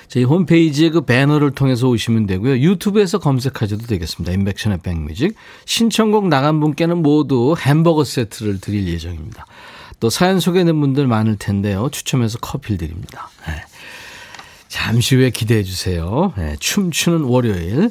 저희 0.08 0.24
홈페이지에 0.24 0.88
그 0.88 1.02
배너를 1.02 1.50
통해서 1.50 1.88
오시면 1.88 2.24
되고요. 2.26 2.60
유튜브에서 2.60 3.18
검색하셔도 3.18 3.86
되겠습니다. 3.86 4.32
인백션의 4.32 4.78
백뮤직. 4.82 5.34
신청곡 5.66 6.28
나간 6.28 6.58
분께는 6.58 7.02
모두 7.02 7.54
햄버거 7.60 8.02
세트를 8.02 8.62
드릴 8.62 8.88
예정입니다. 8.88 9.44
또 10.00 10.10
사연 10.10 10.40
소개된 10.40 10.80
분들 10.80 11.06
많을 11.06 11.36
텐데요. 11.36 11.88
추첨해서 11.90 12.38
커피를 12.38 12.78
드립니다. 12.78 13.30
네. 13.46 13.62
잠시 14.68 15.16
후에 15.16 15.30
기대해 15.30 15.62
주세요. 15.62 16.32
네, 16.36 16.56
춤추는 16.60 17.22
월요일. 17.22 17.90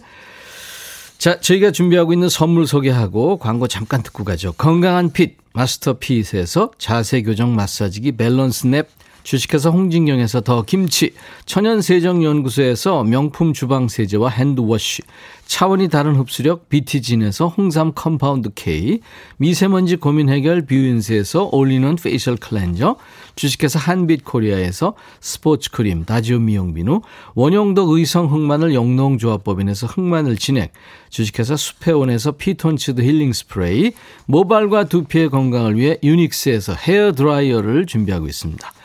자, 1.17 1.39
저희가 1.39 1.71
준비하고 1.71 2.13
있는 2.13 2.29
선물 2.29 2.67
소개하고 2.67 3.37
광고 3.37 3.67
잠깐 3.67 4.03
듣고 4.03 4.23
가죠. 4.23 4.53
건강한 4.53 5.11
핏 5.11 5.37
마스터핏에서 5.53 6.71
자세 6.77 7.23
교정 7.23 7.55
마사지기 7.55 8.13
밸런스 8.13 8.67
냅 8.67 8.87
주식회사 9.27 9.71
홍진경에서 9.71 10.39
더 10.39 10.61
김치, 10.61 11.13
천연세정연구소에서 11.45 13.03
명품 13.03 13.51
주방세제와 13.51 14.29
hand 14.29 14.61
wash, 14.61 15.01
차원이 15.47 15.87
다른 15.87 16.15
흡수력 16.15 16.67
BT진에서 16.69 17.47
홍삼 17.47 17.93
compound 17.95 18.49
K, 18.53 18.99
미세먼지 19.37 19.95
고민 19.95 20.29
해결 20.29 20.65
뷰인스에서 20.65 21.49
올리는 21.51 21.95
facial 21.95 22.35
cleanser, 22.35 22.97
주식회사 23.35 23.79
한빛 23.79 24.25
코리아에서 24.25 24.93
스포츠 25.21 25.71
크림, 25.71 26.03
다지오 26.03 26.39
미용 26.39 26.73
비누, 26.73 27.01
원용덕 27.33 27.89
의성 27.89 28.31
흑마늘 28.31 28.73
영농조합법인에서 28.73 29.87
흑마늘 29.87 30.35
진액, 30.35 30.73
주식회사 31.09 31.55
수페온에서 31.55 32.33
피톤치드 32.33 33.01
힐링 33.01 33.31
스프레이, 33.31 33.93
모발과 34.25 34.85
두피의 34.85 35.29
건강을 35.29 35.77
위해 35.77 35.97
유닉스에서 36.03 36.73
헤어 36.73 37.13
드라이어를 37.13 37.85
준비하고 37.85 38.27
있습니다. 38.27 38.76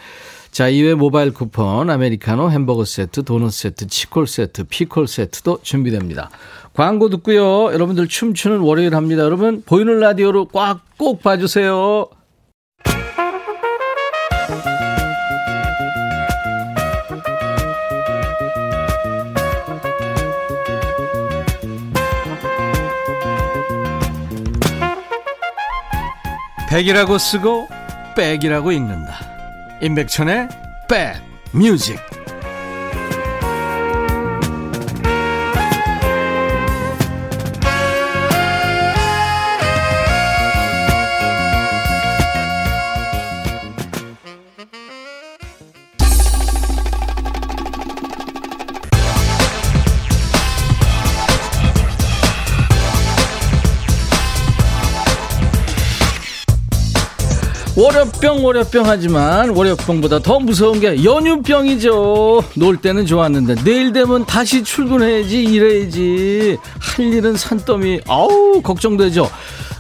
자, 0.52 0.68
이외 0.68 0.94
모바일 0.94 1.32
쿠폰, 1.32 1.90
아메리카노, 1.90 2.50
햄버거 2.50 2.84
세트, 2.84 3.24
도넛 3.24 3.50
세트, 3.50 3.86
치콜 3.88 4.26
세트, 4.26 4.64
피콜 4.68 5.08
세트도 5.08 5.60
준비됩니다. 5.62 6.30
광고 6.74 7.08
듣고요. 7.08 7.72
여러분들 7.72 8.06
춤추는 8.06 8.60
월요일 8.60 8.94
합니다. 8.94 9.22
여러분, 9.22 9.62
보이는 9.64 9.98
라디오로 9.98 10.48
꽉 10.48 10.92
꼭 11.02 11.20
봐주세요. 11.20 12.06
백이라고 26.70 27.18
쓰고 27.18 27.66
백이라고 28.16 28.70
읽는다. 28.70 29.32
임백천의 29.83 30.49
백뮤직 30.88 31.99
월요병 58.02 58.44
월요병 58.44 58.86
하지만 58.86 59.50
월요병보다 59.50 60.18
더 60.18 60.40
무서운 60.40 60.80
게 60.80 61.04
연유병이죠. 61.04 62.42
놀 62.56 62.76
때는 62.76 63.06
좋았는데 63.06 63.62
내일 63.62 63.92
되면 63.92 64.26
다시 64.26 64.64
출근해야지 64.64 65.44
일해야지. 65.44 66.58
할 66.80 67.06
일은 67.06 67.36
산더미. 67.36 68.00
아우 68.08 68.60
걱정되죠 68.60 69.30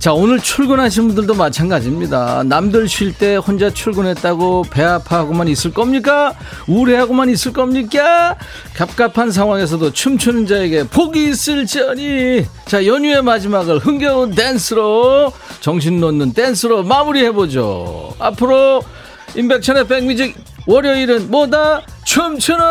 자 0.02 0.12
오늘 0.12 0.40
출근하신 0.40 1.06
분들도 1.06 1.34
마찬가지입니다. 1.34 2.42
남들 2.42 2.88
쉴 2.88 3.16
때 3.16 3.36
혼자 3.36 3.70
출근했다고 3.70 4.64
배 4.68 4.82
아파하고만 4.82 5.46
있을 5.46 5.72
겁니까? 5.72 6.34
우울해하고만 6.66 7.28
있을 7.28 7.52
겁니까? 7.52 8.34
갑갑한 8.74 9.30
상황에서도 9.30 9.92
춤추는 9.92 10.48
자에게 10.48 10.88
복이 10.88 11.30
있을지언니 11.30 12.44
자 12.66 12.84
연휴의 12.84 13.22
마지막을 13.22 13.78
흥겨운 13.78 14.34
댄스로 14.34 15.32
정신 15.60 16.00
놓는 16.00 16.32
댄스로 16.32 16.82
마무리해보죠. 16.82 18.16
앞으로 18.18 18.82
임백천의 19.36 19.86
백뮤직 19.86 20.34
월요일은 20.66 21.30
뭐다? 21.30 21.82
춤추는 22.04 22.64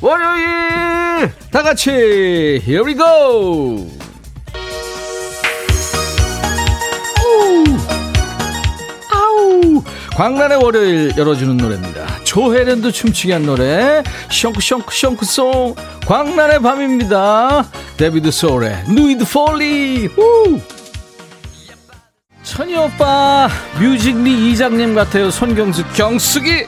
월요일! 0.00 1.30
다 1.50 1.62
같이 1.62 1.90
here 1.90 2.82
we 2.82 2.94
go 2.94 4.03
광란의 10.14 10.58
월요일 10.62 11.12
열어주는 11.16 11.56
노래입니다. 11.56 12.22
조혜련도 12.22 12.92
춤추게 12.92 13.32
한 13.32 13.46
노래 13.46 14.02
숑크 14.28 14.58
숑크 14.58 14.86
숑크송 14.86 15.74
광란의 16.06 16.60
밤입니다. 16.60 17.66
데비드 17.96 18.30
소울의 18.30 18.84
누이드 18.88 19.24
폴리 19.24 20.08
천희 22.44 22.76
오빠 22.76 23.48
뮤직리 23.80 24.52
이장님 24.52 24.94
같아요. 24.94 25.32
손경수 25.32 25.84
경숙이 25.94 26.66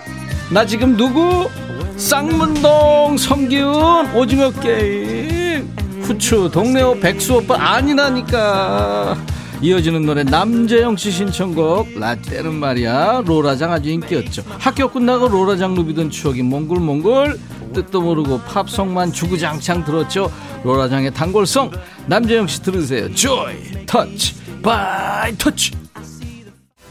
나 0.51 0.67
지금 0.67 0.97
누구? 0.97 1.49
쌍문동 1.97 3.17
성기훈 3.17 4.13
오징어 4.15 4.51
게임 4.51 5.73
후추 6.03 6.51
동네오 6.53 6.99
백수 7.01 7.37
오빠 7.37 7.57
아니라니까 7.59 9.17
이어지는 9.63 10.05
노래 10.05 10.23
남재영 10.23 10.97
씨 10.97 11.11
신청곡 11.11 11.99
라떼는 11.99 12.55
말이야. 12.55 13.23
로라장 13.25 13.73
아주 13.73 13.89
인기였죠. 13.91 14.43
학교 14.59 14.89
끝나고 14.89 15.29
로라장 15.29 15.75
누비던 15.75 16.11
추억이 16.11 16.43
몽글몽글 16.43 17.39
뜻도 17.73 18.01
모르고 18.03 18.41
팝송만 18.43 19.13
주구장창 19.13 19.85
들었죠. 19.85 20.31
로라장의 20.63 21.15
단골송 21.15 21.71
남재영 22.07 22.47
씨 22.47 22.63
들으세요. 22.63 23.13
조이 23.15 23.87
Touch 23.87 24.35
by 24.63 25.37
Touch 25.37 25.73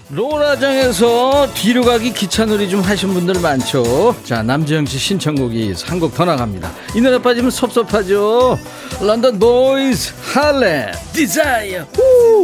로라장에서 0.10 1.52
뒤로 1.56 1.84
가기 1.84 2.14
귀찮으리 2.14 2.70
좀 2.70 2.82
하신 2.82 3.14
분들 3.14 3.42
많죠. 3.42 4.16
자, 4.24 4.44
남재영 4.44 4.86
씨 4.86 5.00
신청곡이 5.00 5.74
한 5.86 6.00
곡 6.00 6.14
더 6.14 6.26
나갑니다. 6.26 6.72
이 6.96 7.02
노래 7.02 7.18
빠지면 7.20 7.50
섭섭하죠. 7.50 8.58
런던 9.02 9.40
보이즈, 9.40 10.14
Harlem 10.34 10.92
Desire, 11.12 11.88
후! 11.96 12.44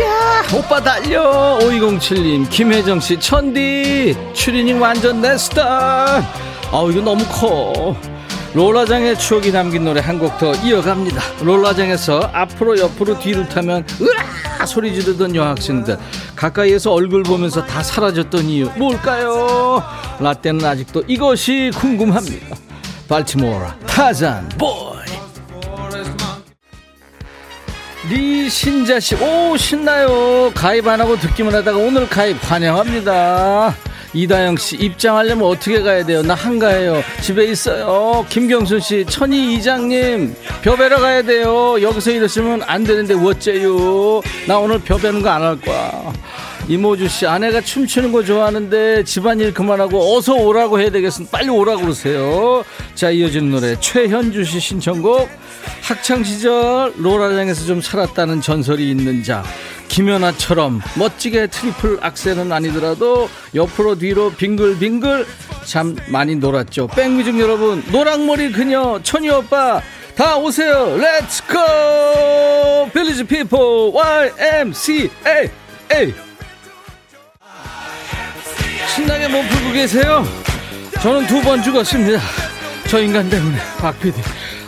야 0.00 0.42
오빠 0.56 0.80
달려 0.82 1.56
5207님 1.60 2.50
김혜정 2.50 2.98
씨 2.98 3.18
천디 3.20 4.16
추리닝 4.32 4.80
완전 4.82 5.20
내 5.20 5.38
스타일 5.38 5.64
아 5.64 6.88
이거 6.90 7.00
너무 7.00 7.24
커 7.28 7.94
롤라장의 8.54 9.16
추억이 9.20 9.52
담긴 9.52 9.84
노래 9.84 10.00
한 10.00 10.18
곡 10.18 10.36
더 10.38 10.52
이어갑니다 10.56 11.22
롤라장에서 11.42 12.28
앞으로 12.32 12.76
옆으로 12.76 13.20
뒤로 13.20 13.48
타면 13.48 13.86
으 14.00 14.06
아 14.58 14.66
소리 14.66 14.94
지르던 14.94 15.34
여학생들. 15.34 15.98
가까이에서 16.36 16.92
얼굴 16.92 17.22
보면서 17.22 17.64
다 17.64 17.82
사라졌던 17.82 18.44
이유. 18.44 18.70
뭘까요? 18.76 19.82
라떼는 20.20 20.64
아직도 20.64 21.04
이것이 21.06 21.70
궁금합니다. 21.74 22.56
발티모어라 23.08 23.76
타잔 23.86 24.48
보이. 24.58 24.94
리신자 28.08 29.00
씨, 29.00 29.14
오 29.14 29.56
신나요. 29.56 30.50
가입 30.54 30.86
안 30.86 31.00
하고 31.00 31.18
듣기만 31.18 31.54
하다가 31.54 31.78
오늘 31.78 32.08
가입 32.08 32.36
환영합니다. 32.50 33.74
이다영 34.14 34.56
씨, 34.56 34.76
입장하려면 34.76 35.48
어떻게 35.48 35.82
가야 35.82 36.04
돼요? 36.06 36.22
나 36.22 36.34
한가해요. 36.34 37.02
집에 37.20 37.46
있어요. 37.46 38.24
김경순 38.28 38.78
씨, 38.78 39.04
천디 39.08 39.54
이장님, 39.54 40.36
벼 40.62 40.76
베러 40.76 41.00
가야 41.00 41.22
돼요. 41.22 41.82
여기서 41.82 42.12
이랬으면 42.12 42.62
안 42.64 42.84
되는데 42.84 43.14
어째요? 43.14 44.20
나 44.46 44.58
오늘 44.58 44.78
벼 44.80 44.96
베는 44.98 45.20
거 45.20 45.28
안 45.30 45.42
할 45.42 45.60
거야. 45.60 46.12
이모주 46.68 47.08
씨, 47.08 47.26
아내가 47.26 47.60
춤추는 47.60 48.12
거 48.12 48.22
좋아하는데 48.22 49.02
집안일 49.04 49.52
그만하고 49.52 50.16
어서 50.16 50.34
오라고 50.34 50.78
해야 50.80 50.90
되겠습니다. 50.90 51.36
빨리 51.36 51.50
오라고 51.50 51.82
그러세요. 51.82 52.64
자, 52.94 53.10
이어지는 53.10 53.50
노래 53.50 53.76
최현주 53.80 54.44
씨 54.44 54.60
신청곡 54.60 55.28
학창 55.82 56.22
시절 56.22 56.92
로라장에서 56.96 57.66
좀 57.66 57.80
살았다는 57.82 58.40
전설이 58.40 58.88
있는 58.90 59.22
자 59.24 59.42
김연아처럼 59.98 60.80
멋지게 60.96 61.46
트리플 61.46 61.98
악셀은 62.02 62.50
아니더라도 62.50 63.30
옆으로 63.54 63.96
뒤로 63.96 64.30
빙글빙글 64.32 65.24
참 65.64 65.94
많이 66.08 66.34
놀았죠. 66.34 66.88
백뮤직 66.88 67.38
여러분 67.38 67.80
노랑머리 67.92 68.50
그녀 68.50 68.98
천디 69.04 69.30
오빠 69.30 69.80
다 70.16 70.36
오세요. 70.36 70.96
Let's 70.96 71.44
go 71.46 72.90
Village 72.92 73.22
People 73.22 73.92
YMCA 73.94 75.08
A 75.94 76.14
신나게 78.96 79.28
몸 79.28 79.46
풀고 79.48 79.72
계세요. 79.74 80.24
저는 81.02 81.28
두 81.28 81.40
번 81.40 81.62
죽었습니다. 81.62 82.20
저 82.88 83.00
인간 83.00 83.30
때문에 83.30 83.56
박 83.78 83.98
PD. 84.00 84.20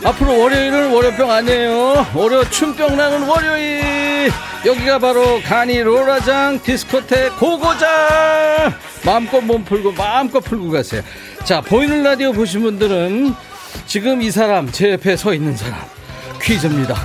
앞으로 0.07 0.39
월요일은 0.39 0.91
월요병 0.91 1.29
아니에요. 1.29 2.07
월요 2.13 2.49
춤병 2.49 2.95
나는 2.95 3.23
월요일. 3.27 4.31
여기가 4.65 4.99
바로 4.99 5.41
가니 5.41 5.81
로라장 5.81 6.61
디스코텍 6.63 7.37
고고장. 7.37 8.73
마음껏 9.05 9.41
몸 9.41 9.65
풀고 9.65 9.91
마음껏 9.91 10.39
풀고 10.39 10.71
가세요. 10.71 11.01
자 11.43 11.59
보이는 11.59 12.03
라디오 12.03 12.31
보신 12.31 12.61
분들은 12.61 13.33
지금 13.85 14.21
이 14.21 14.31
사람 14.31 14.71
제 14.71 14.93
옆에 14.93 15.17
서 15.17 15.33
있는 15.33 15.57
사람 15.57 15.77
퀴즈입니다. 16.41 16.95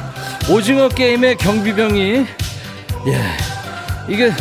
오징어 0.49 0.89
게임의 0.89 1.39
경비병이 1.39 2.25
예 3.09 3.21
이게 4.09 4.33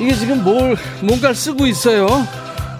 이게 0.00 0.14
지금 0.14 0.44
뭘 0.44 0.76
뭔가를 1.00 1.34
쓰고 1.34 1.66
있어요. 1.66 2.06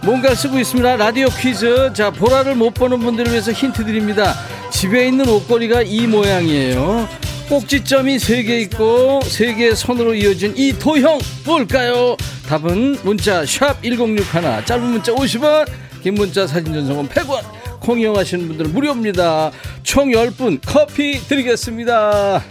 뭔가 0.05 0.34
쓰고 0.34 0.59
있습니다. 0.59 0.96
라디오 0.96 1.28
퀴즈. 1.28 1.92
자, 1.94 2.11
보라를 2.11 2.55
못 2.55 2.74
보는 2.74 2.98
분들을 3.00 3.30
위해서 3.32 3.52
힌트 3.52 3.84
드립니다. 3.86 4.34
집에 4.70 5.07
있는 5.09 5.28
옷걸이가 5.28 5.82
이 5.82 6.07
모양이에요. 6.07 7.09
꼭지점이 7.48 8.18
세 8.18 8.42
개 8.42 8.59
있고 8.61 9.20
세 9.22 9.55
개의 9.55 9.76
선으로 9.76 10.14
이어진 10.14 10.55
이 10.57 10.72
도형 10.78 11.18
뭘까요? 11.44 12.16
답은 12.48 12.98
문자 13.02 13.44
샵 13.46 13.82
1061, 13.82 14.64
짧은 14.64 14.82
문자 14.82 15.12
50원, 15.14 15.66
긴 16.02 16.14
문자 16.14 16.46
사진 16.46 16.72
전송은 16.72 17.09
100원. 17.09 17.42
콩 17.80 18.00
이용하시는 18.00 18.46
분들은 18.48 18.72
무료입니다. 18.72 19.50
총 19.82 20.09
10분 20.11 20.59
커피 20.64 21.18
드리겠습니다. 21.28 22.42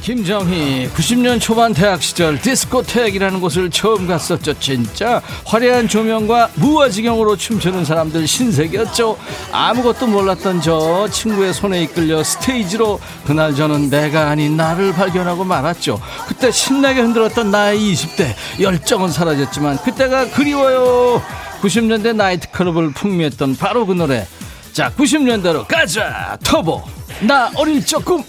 김정희 0.00 0.88
90년 0.94 1.40
초반 1.40 1.74
대학 1.74 2.02
시절 2.02 2.40
디스코텍이라는 2.40 3.40
곳을 3.40 3.70
처음 3.70 4.06
갔었죠 4.06 4.58
진짜. 4.58 5.20
화려한 5.44 5.88
조명과 5.88 6.50
무화지경으로 6.54 7.36
춤추는 7.36 7.84
사람들 7.84 8.26
신세계였죠. 8.26 9.18
아무것도 9.52 10.06
몰랐던 10.06 10.62
저 10.62 11.06
친구의 11.10 11.52
손에 11.52 11.82
이끌려 11.82 12.24
스테이지로 12.24 12.98
그날 13.26 13.54
저는 13.54 13.90
내가 13.90 14.30
아닌 14.30 14.56
나를 14.56 14.92
발견하고 14.94 15.44
말았죠. 15.44 16.00
그때 16.26 16.50
신나게 16.50 17.00
흔들었던 17.02 17.50
나의 17.50 17.78
20대 17.78 18.34
열정은 18.60 19.10
사라졌지만 19.10 19.78
그때가 19.82 20.30
그리워요. 20.30 21.22
90년대 21.60 22.16
나이트클럽을 22.16 22.92
풍미했던 22.92 23.56
바로 23.56 23.84
그 23.84 23.92
노래. 23.92 24.26
자 24.72 24.90
90년대로 24.96 25.66
가자 25.68 26.38
터보. 26.42 26.82
나 27.22 27.50
어릴 27.54 27.84
적꿈 27.84 28.24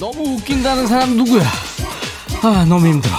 너무 0.00 0.36
웃긴다는 0.36 0.86
사람 0.86 1.14
누구야? 1.14 1.44
아 2.42 2.64
너무 2.66 2.86
힘들어. 2.86 3.12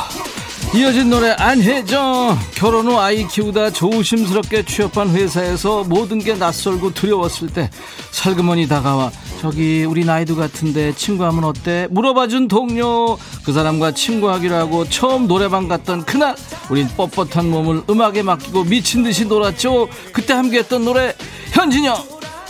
이어진 0.74 1.12
노래 1.12 1.30
안혜정. 1.38 2.40
결혼 2.56 2.88
후 2.88 2.98
아이 2.98 3.28
키우다 3.28 3.70
조심스럽게 3.70 4.66
취업한 4.66 5.10
회사에서 5.12 5.84
모든 5.84 6.18
게 6.18 6.34
낯설고 6.34 6.96
두려웠을 6.96 7.50
때 7.50 7.70
살그머니 8.10 8.68
다가와 8.68 9.12
저기 9.42 9.84
우리 9.84 10.06
나이도 10.06 10.36
같은데 10.36 10.94
친구하면 10.96 11.44
어때? 11.44 11.88
물어봐준 11.92 12.48
동료. 12.48 13.16
그 13.44 13.54
사람과 13.54 13.92
친구하기로 13.92 14.56
하고 14.56 14.90
처음 14.90 15.28
노래방 15.28 15.68
갔던 15.68 16.06
그날 16.06 16.36
우린 16.72 16.88
뻣뻣한 16.90 17.46
몸을 17.46 17.84
음악에 17.92 18.24
맡기고 18.24 18.64
미친 18.64 19.04
듯이 19.04 19.26
놀았죠. 19.26 19.88
그때 20.14 20.34
함께했던 20.34 20.84
노래 20.84 21.14
현진영. 21.52 21.96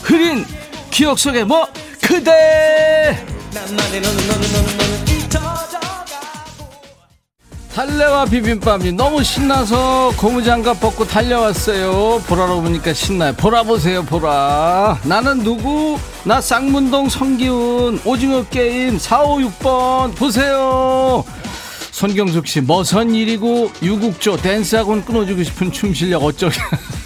흐린 0.03 0.45
기억 0.89 1.19
속에 1.19 1.43
뭐? 1.43 1.67
그대 2.01 3.25
달래와 7.73 8.25
비빔밥이 8.25 8.91
너무 8.91 9.23
신나서 9.23 10.11
고무장갑 10.17 10.79
벗고 10.81 11.07
달려왔어요. 11.07 12.21
보라로 12.27 12.61
보니까 12.61 12.93
신나요. 12.93 13.33
보라 13.33 13.63
보세요, 13.63 14.03
보라. 14.03 14.99
나는 15.03 15.39
누구? 15.39 15.97
나 16.25 16.41
쌍문동 16.41 17.07
성기훈. 17.09 18.01
오징어 18.03 18.43
게임 18.49 18.97
456번. 18.97 20.15
보세요. 20.15 21.23
손경숙 21.91 22.47
씨, 22.47 22.61
머선 22.61 23.15
일이고 23.15 23.71
유국조 23.81 24.37
댄스학원 24.37 25.05
끊어주고 25.05 25.43
싶은 25.43 25.71
춤 25.71 25.93
실력 25.93 26.23
어쩌냐. 26.23 26.53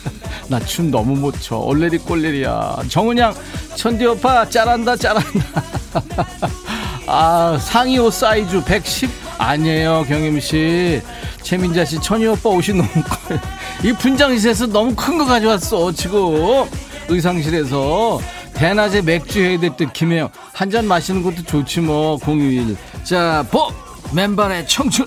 나 0.47 0.59
춤 0.59 0.91
너무 0.91 1.15
못 1.15 1.39
춰. 1.41 1.57
올레리 1.57 1.97
꼴레리야. 1.97 2.77
정은양, 2.89 3.33
천디 3.75 4.05
오빠, 4.05 4.47
짜란다, 4.47 4.95
짜란다. 4.95 5.63
아, 7.07 7.57
상의 7.61 7.97
옷 7.99 8.11
사이즈 8.13 8.63
110? 8.63 9.09
아니에요, 9.37 10.05
경임 10.07 10.39
씨. 10.39 11.01
최민자 11.41 11.85
씨, 11.85 11.99
천디 12.01 12.25
오빠 12.27 12.49
옷이 12.49 12.75
너무 12.77 12.89
커요. 13.03 13.39
이 13.83 13.91
분장실에서 13.93 14.67
너무 14.67 14.95
큰 14.95 15.17
거 15.17 15.25
가져왔어, 15.25 15.91
지금. 15.91 16.65
의상실에서. 17.09 18.19
대낮에 18.53 19.01
맥주 19.01 19.39
해야 19.41 19.59
될 19.59 19.75
듯, 19.75 19.91
김혜영. 19.93 20.29
한 20.53 20.69
잔 20.71 20.87
마시는 20.87 21.21
것도 21.23 21.43
좋지, 21.43 21.81
뭐, 21.81 22.17
공휴일. 22.17 22.77
자, 23.03 23.45
복! 23.51 23.73
맨발의 24.13 24.67
청춘! 24.67 25.05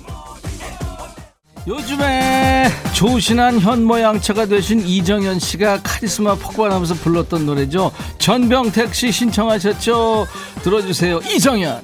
요즘에 1.68 2.66
조신한 2.94 3.60
현모양처가 3.60 4.46
되신 4.46 4.80
이정현 4.80 5.38
씨가 5.38 5.82
카리스마 5.82 6.34
폭발하면서 6.34 6.94
불렀던 6.94 7.44
노래죠. 7.44 7.92
전병택 8.16 8.94
씨 8.94 9.12
신청하셨죠? 9.12 10.26
들어주세요. 10.62 11.20
이정현. 11.30 11.82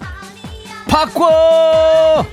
바꿔! 0.89 2.25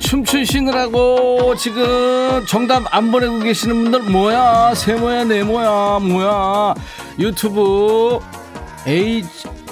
춤추시느라고 0.00 1.54
지금 1.56 2.44
정답 2.48 2.82
안 2.92 3.12
보내고 3.12 3.38
계시는 3.40 3.82
분들 3.82 4.10
뭐야 4.10 4.74
세모야 4.74 5.24
네모야 5.24 5.98
뭐야 6.00 6.74
유튜브 7.18 8.20
에이 8.86 9.24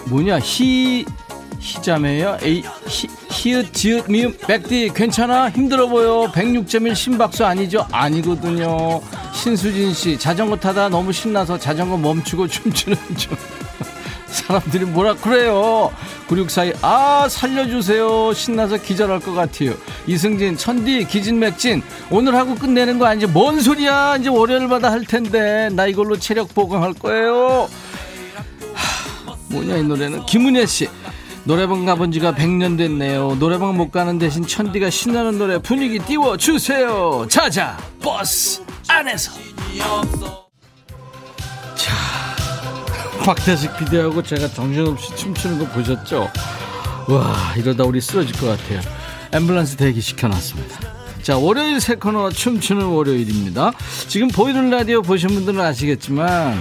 뭐냐 0.07 0.39
히 0.41 1.05
희자매요 1.65 2.39
에이 2.43 2.63
히, 2.87 3.09
히읗 3.31 3.73
지읒 3.73 4.11
미음 4.11 4.37
백디 4.37 4.91
괜찮아? 4.95 5.49
힘들어 5.51 5.89
보여. 5.89 6.31
106.1 6.33 6.95
심박수 6.95 7.45
아니죠? 7.45 7.87
아니거든요. 7.91 9.01
신수진 9.33 9.95
씨 9.95 10.19
자전거 10.19 10.57
타다 10.57 10.91
너무 10.91 11.11
신나서 11.13 11.59
자전거 11.59 11.97
멈추고 11.97 12.47
춤추는 12.49 12.97
중. 13.17 13.35
사람들이 14.29 14.85
뭐라 14.85 15.15
그래요? 15.15 15.91
9642 16.29 16.75
아 16.83 17.27
살려주세요. 17.31 18.35
신나서 18.35 18.77
기절할 18.77 19.21
것 19.21 19.33
같아요. 19.33 19.73
이승진 20.07 20.59
천디 20.59 21.07
기진맥진. 21.07 21.83
오늘 22.11 22.35
하고 22.35 22.55
끝내는 22.57 22.99
거 22.99 23.07
아니지? 23.07 23.27
뭔 23.27 23.61
소리야? 23.61 24.17
이제 24.19 24.29
월요일마다 24.29 24.91
할 24.93 25.05
텐데. 25.07 25.71
나 25.73 25.87
이걸로 25.87 26.19
체력 26.19 26.55
보강할 26.55 26.93
거예요. 26.95 27.69
하, 28.75 29.35
뭐냐 29.49 29.77
이 29.77 29.83
노래는. 29.83 30.27
김은혜 30.27 30.67
씨 30.67 30.89
노래방 31.45 31.85
가본 31.85 32.11
지가 32.13 32.33
100년 32.33 32.79
됐네요. 32.79 33.37
노래방 33.39 33.77
못 33.77 33.91
가는 33.91 34.19
대신 34.19 34.47
천디가 34.47 34.89
신나는 34.89 35.39
노래 35.39 35.59
분위기 35.59 35.99
띄워주세요. 35.99 37.27
자자 37.29 37.77
버스 38.03 38.63
안에서. 38.89 39.33
자 41.77 41.95
박태식 43.25 43.77
PD하고 43.77 44.23
제가 44.23 44.49
정신없이 44.49 45.15
춤추는 45.17 45.59
거 45.59 45.67
보셨죠? 45.67 46.31
와 47.09 47.53
이러다 47.57 47.85
우리 47.85 48.01
쓰러질 48.01 48.39
것 48.41 48.47
같아요. 48.47 48.81
앰뷸런스 49.33 49.77
대기 49.77 50.01
시켜놨습니다. 50.01 50.81
자 51.23 51.37
월요일 51.37 51.79
새 51.81 51.95
코너 51.97 52.31
춤추는 52.31 52.87
월요일입니다. 52.87 53.73
지금 54.09 54.29
보이는 54.29 54.71
라디오 54.71 55.03
보신 55.03 55.29
분들은 55.29 55.61
아시겠지만 55.61 56.59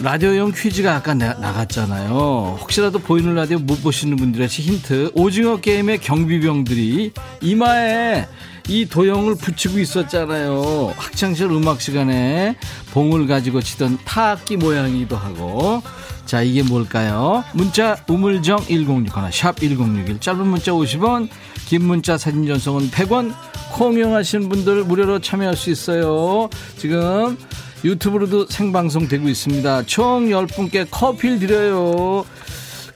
라디오용 0.00 0.52
퀴즈가 0.52 0.94
아까 0.94 1.12
나, 1.14 1.34
나갔잖아요 1.34 2.58
혹시라도 2.60 2.98
보이는 2.98 3.34
라디오 3.34 3.58
못 3.58 3.82
보시는 3.82 4.16
분들에게 4.16 4.48
힌트 4.48 5.10
오징어 5.14 5.56
게임의 5.60 5.98
경비병들이 5.98 7.12
이마에 7.40 8.26
이 8.68 8.84
도형을 8.84 9.36
붙이고 9.36 9.78
있었잖아요. 9.78 10.92
학창시절 10.94 11.50
음악 11.52 11.80
시간에 11.80 12.54
봉을 12.92 13.26
가지고 13.26 13.62
치던 13.62 13.98
타악기 14.04 14.58
모양이기도 14.58 15.16
하고. 15.16 15.82
자, 16.26 16.42
이게 16.42 16.62
뭘까요? 16.62 17.42
문자 17.54 17.96
우물정 18.06 18.66
1061, 18.66 19.32
샵 19.32 19.56
1061, 19.58 20.20
짧은 20.20 20.46
문자 20.46 20.72
50원, 20.72 21.30
긴 21.66 21.84
문자 21.84 22.18
사진 22.18 22.46
전송은 22.46 22.90
100원, 22.90 23.32
콩 23.72 23.94
이용하시는 23.94 24.50
분들 24.50 24.84
무료로 24.84 25.20
참여할 25.20 25.56
수 25.56 25.70
있어요. 25.70 26.50
지금 26.76 27.38
유튜브로도 27.84 28.46
생방송 28.46 29.08
되고 29.08 29.28
있습니다. 29.28 29.84
총 29.84 30.28
10분께 30.28 30.86
커피를 30.90 31.38
드려요. 31.38 32.24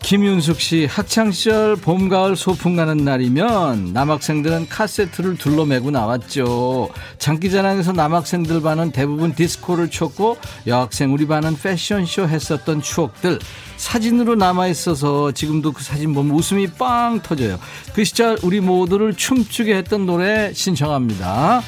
김윤숙 0.03 0.61
씨, 0.61 0.87
학창시절 0.87 1.77
봄, 1.77 2.09
가을 2.09 2.35
소풍 2.35 2.75
가는 2.75 2.97
날이면 2.97 3.93
남학생들은 3.93 4.69
카세트를 4.69 5.39
둘러매고 5.39 5.93
나왔죠. 5.93 6.91
장기자랑에서 7.19 7.93
남학생들 7.93 8.61
반은 8.63 8.91
대부분 8.91 9.33
디스코를 9.33 9.91
췄고 9.91 10.39
여학생 10.67 11.15
우리 11.15 11.27
반은 11.27 11.57
패션쇼 11.57 12.29
했었던 12.29 12.83
추억들 12.83 13.39
사진으로 13.77 14.35
남아있어서 14.35 15.33
지금도 15.33 15.73
그 15.73 15.83
사진 15.85 16.13
보면 16.15 16.35
웃음이 16.35 16.73
빵 16.73 17.21
터져요. 17.23 17.59
그 17.95 18.03
시절 18.03 18.39
우리 18.43 18.61
모두를 18.61 19.15
춤추게 19.15 19.77
했던 19.77 20.05
노래 20.05 20.53
신청합니다. 20.53 21.63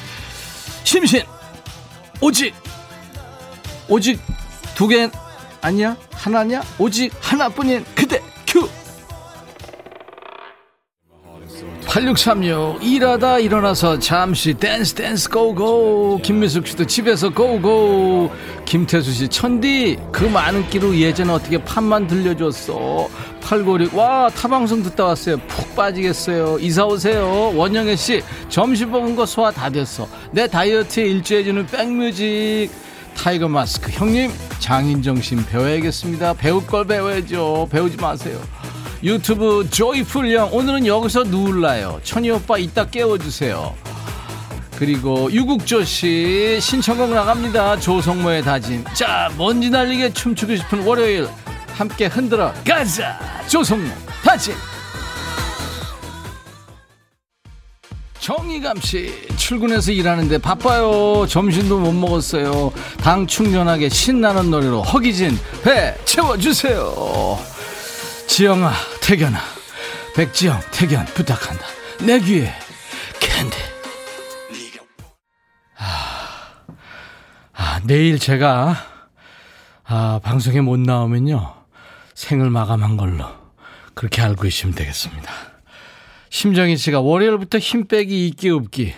심신! 0.83 1.23
오직! 2.19 2.53
오직 3.89 4.19
두 4.75 4.87
개 4.87 5.09
아니야? 5.61 5.95
하나냐? 6.11 6.61
오직 6.77 7.11
하나뿐인 7.21 7.83
그대 7.95 8.21
큐! 8.45 8.67
8636 11.87 12.83
일하다 12.83 13.39
일어나서 13.39 13.97
잠시 13.99 14.53
댄스 14.53 14.93
댄스 14.95 15.29
go 15.29 15.65
go. 15.65 16.19
김미숙 16.21 16.67
씨도 16.67 16.85
집에서 16.87 17.29
go 17.33 17.72
go. 17.72 18.31
김태수 18.65 19.11
씨 19.13 19.27
천디 19.29 19.97
그 20.11 20.25
많은 20.25 20.67
끼로 20.69 20.95
예전에 20.95 21.31
어떻게 21.31 21.57
판만 21.63 22.05
들려줬어? 22.05 23.07
896 23.41 23.95
와 23.95 24.29
타방송 24.29 24.83
듣다 24.83 25.05
왔어요. 25.05 25.37
푹 25.47 25.75
빠지겠어요. 25.75 26.57
이사 26.59 26.85
오세요. 26.85 27.53
원영애 27.55 27.95
씨 27.95 28.21
점심 28.49 28.91
먹은 28.91 29.15
거 29.15 29.25
소화 29.25 29.49
다 29.51 29.69
됐어. 29.69 30.07
내 30.31 30.47
다이어트에 30.47 31.05
일조해주는 31.05 31.65
백뮤직 31.67 32.69
타이거 33.15 33.47
마스크. 33.47 33.91
형님 33.91 34.31
장인 34.59 35.01
정신 35.01 35.43
배워야겠습니다. 35.45 36.33
배울 36.33 36.65
걸 36.65 36.85
배워야죠. 36.85 37.67
배우지 37.71 37.97
마세요. 37.97 38.39
유튜브 39.03 39.67
조이풀 39.69 40.31
형 40.31 40.49
오늘은 40.51 40.85
여기서 40.85 41.23
누울라요. 41.23 41.99
천희 42.03 42.29
오빠 42.31 42.57
이따 42.57 42.85
깨워주세요. 42.85 43.73
그리고 44.77 45.31
유국조씨 45.31 46.59
신청곡 46.61 47.11
나갑니다. 47.11 47.79
조성모의 47.79 48.43
다짐 48.43 48.83
자 48.93 49.31
먼지 49.37 49.69
날리게 49.69 50.13
춤추고 50.13 50.55
싶은 50.57 50.83
월요일 50.83 51.27
함께 51.73 52.05
흔들어 52.07 52.53
가자. 52.65 53.19
조성모 53.47 53.89
다짐 54.23 54.53
정희감 58.25 58.81
씨 58.81 59.27
출근해서 59.37 59.91
일하는데 59.91 60.39
바빠요. 60.39 61.27
점심도 61.27 61.77
못 61.77 61.91
먹었어요. 61.91 62.71
당 62.97 63.27
충전하게 63.27 63.87
신나는 63.89 64.49
노래로 64.49 64.81
허기진 64.81 65.37
배 65.63 65.95
채워주세요. 66.05 67.37
지영아 68.25 68.71
태견아. 69.03 69.37
백지영 70.15 70.59
태견 70.71 71.05
부탁한다. 71.05 71.67
내 72.01 72.19
귀에 72.19 72.51
캔디. 73.19 73.57
아, 75.77 76.65
아 77.53 77.79
내일 77.83 78.17
제가 78.17 78.75
아 79.83 80.19
방송에 80.23 80.61
못 80.61 80.79
나오면요. 80.79 81.53
생을 82.15 82.49
마감한 82.49 82.97
걸로 82.97 83.27
그렇게 83.93 84.23
알고 84.23 84.41
계시면 84.41 84.73
되겠습니다 84.73 85.54
심정희 86.29 86.77
씨가 86.77 87.01
월요일부터 87.01 87.59
힘 87.59 87.87
빼기 87.87 88.27
있기 88.27 88.49
없기. 88.49 88.93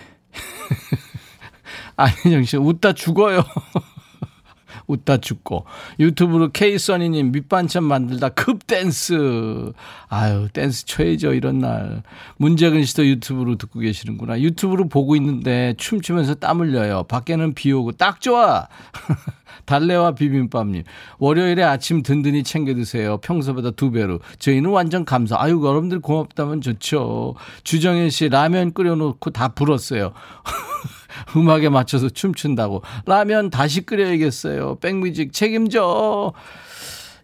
안희정 1.96 2.44
씨, 2.44 2.56
웃다 2.56 2.92
죽어요. 2.92 3.44
웃다 4.86 5.18
죽고. 5.18 5.66
유튜브로 6.00 6.50
K써니님 6.50 7.32
밑반찬 7.32 7.84
만들다 7.84 8.30
급 8.30 8.66
댄스. 8.66 9.72
아유, 10.08 10.48
댄스 10.52 10.86
쳐야죠, 10.86 11.34
이런 11.34 11.58
날. 11.58 12.02
문재근 12.38 12.84
씨도 12.84 13.06
유튜브로 13.06 13.56
듣고 13.56 13.80
계시는구나. 13.80 14.40
유튜브로 14.40 14.88
보고 14.88 15.14
있는데 15.16 15.74
춤추면서 15.76 16.36
땀 16.36 16.60
흘려요. 16.60 17.04
밖에는 17.04 17.54
비 17.54 17.70
오고 17.72 17.92
딱 17.92 18.20
좋아. 18.20 18.68
달래와 19.68 20.12
비빔밥님. 20.12 20.84
월요일에 21.18 21.62
아침 21.62 22.02
든든히 22.02 22.42
챙겨 22.42 22.74
드세요. 22.74 23.18
평소보다 23.18 23.72
두 23.72 23.90
배로. 23.90 24.18
저희는 24.38 24.70
완전 24.70 25.04
감사. 25.04 25.36
아유, 25.38 25.60
여러분들 25.62 26.00
고맙다면 26.00 26.62
좋죠. 26.62 27.34
주정현 27.64 28.08
씨 28.08 28.30
라면 28.30 28.72
끓여놓고 28.72 29.28
다 29.30 29.48
불었어요. 29.48 30.12
음악에 31.36 31.68
맞춰서 31.68 32.08
춤춘다고. 32.08 32.82
라면 33.04 33.50
다시 33.50 33.82
끓여야겠어요. 33.82 34.76
백뮤직 34.76 35.34
책임져. 35.34 36.32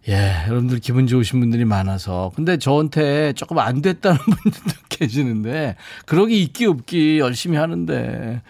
예, 0.07 0.43
여러분들 0.47 0.81
기분 0.81 1.07
좋으신 1.07 1.39
분들이 1.39 1.65
많아서. 1.65 2.31
근데 2.35 2.57
저한테 2.57 3.33
조금 3.33 3.57
안 3.57 3.81
됐다는 3.81 4.19
분들도 4.21 4.81
계시는데, 4.89 5.77
그러기 6.05 6.43
있기 6.43 6.67
없기 6.67 7.17
열심히 7.17 7.57
하는데. 7.57 8.43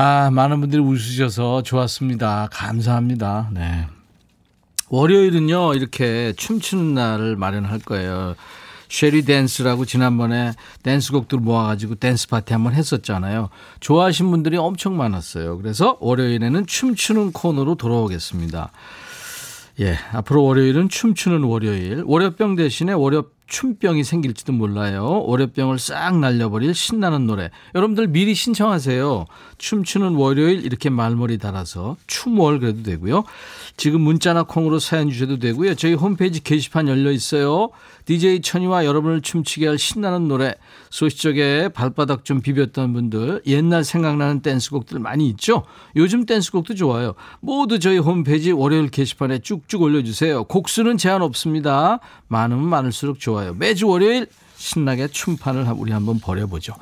아, 0.00 0.30
많은 0.30 0.60
분들이 0.60 0.80
웃으셔서 0.80 1.64
좋았습니다. 1.64 2.50
감사합니다. 2.52 3.50
네. 3.52 3.88
월요일은요, 4.90 5.74
이렇게 5.74 6.32
춤추는 6.36 6.94
날을 6.94 7.34
마련할 7.34 7.80
거예요. 7.80 8.36
Shall 8.88 9.22
We 9.24 9.35
Dance라고 9.35 9.86
지난번에 9.86 10.52
댄스곡들 10.84 11.38
모아가지고 11.40 11.96
댄스 11.96 12.28
파티 12.28 12.52
한번 12.52 12.74
했었잖아요. 12.74 13.48
좋아하신 13.80 14.30
분들이 14.30 14.56
엄청 14.56 14.96
많았어요. 14.96 15.58
그래서 15.58 15.96
월요일에는 15.98 16.66
춤추는 16.66 17.32
코너로 17.32 17.74
돌아오겠습니다. 17.74 18.70
예, 19.80 19.96
앞으로 20.12 20.44
월요일은 20.44 20.90
춤추는 20.90 21.42
월요일. 21.42 22.04
월요병 22.06 22.54
대신에 22.54 22.92
월요 22.92 23.24
춤병이 23.48 24.04
생길지도 24.04 24.52
몰라요. 24.52 25.22
월요병을 25.24 25.78
싹 25.78 26.18
날려버릴 26.18 26.74
신나는 26.74 27.26
노래. 27.26 27.50
여러분들 27.74 28.08
미리 28.08 28.34
신청하세요. 28.34 29.24
춤추는 29.56 30.14
월요일 30.14 30.64
이렇게 30.64 30.90
말머리 30.90 31.38
달아서 31.38 31.96
춤월 32.06 32.60
그래도 32.60 32.82
되고요. 32.82 33.24
지금 33.76 34.02
문자나 34.02 34.44
콩으로 34.44 34.78
사연 34.78 35.10
주셔도 35.10 35.38
되고요. 35.38 35.74
저희 35.74 35.94
홈페이지 35.94 36.42
게시판 36.42 36.88
열려 36.88 37.10
있어요. 37.10 37.70
DJ 38.04 38.40
천이와 38.40 38.84
여러분을 38.84 39.20
춤추게 39.22 39.66
할 39.66 39.78
신나는 39.78 40.28
노래. 40.28 40.54
소시적에 40.90 41.68
발바닥 41.68 42.24
좀 42.24 42.40
비볐던 42.40 42.92
분들 42.92 43.42
옛날 43.46 43.84
생각나는 43.84 44.40
댄스곡들 44.40 44.98
많이 44.98 45.28
있죠. 45.30 45.64
요즘 45.96 46.26
댄스곡도 46.26 46.74
좋아요. 46.74 47.14
모두 47.40 47.78
저희 47.78 47.98
홈페이지 47.98 48.52
월요일 48.52 48.88
게시판에 48.88 49.40
쭉쭉 49.40 49.82
올려주세요. 49.82 50.44
곡수는 50.44 50.96
제한 50.96 51.22
없습니다. 51.22 52.00
많으면 52.28 52.68
많을수록 52.68 53.20
좋아요. 53.20 53.37
매주 53.54 53.88
월요일 53.88 54.26
신나게 54.56 55.08
춤판을 55.08 55.66
우리 55.76 55.92
한번 55.92 56.18
벌여보죠. 56.20 56.74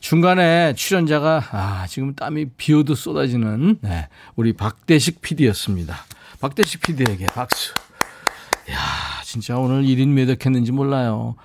중간에 0.00 0.74
출연자가 0.74 1.44
아 1.50 1.86
지금 1.88 2.14
땀이 2.14 2.50
비오도 2.56 2.94
쏟아지는 2.94 3.78
네, 3.80 4.08
우리 4.36 4.52
박대식 4.52 5.22
PD였습니다. 5.22 5.96
박대식 6.40 6.82
PD에게 6.82 7.26
박수. 7.26 7.72
야 8.70 8.76
진짜 9.24 9.56
오늘 9.56 9.82
1인 9.84 10.08
몇 10.08 10.28
했는지 10.28 10.72
몰라요. 10.72 11.36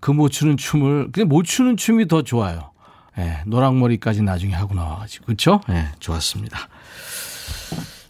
그 0.00 0.10
못 0.12 0.30
추는 0.30 0.56
춤을 0.56 1.12
그냥 1.12 1.28
못 1.28 1.44
추는 1.44 1.76
춤이 1.76 2.08
더 2.08 2.22
좋아요. 2.22 2.72
예, 3.18 3.42
노랑머리까지 3.46 4.22
나중에 4.22 4.52
하고 4.54 4.74
나와가지고 4.74 5.26
그렇죠? 5.26 5.60
예, 5.70 5.88
좋았습니다. 6.00 6.58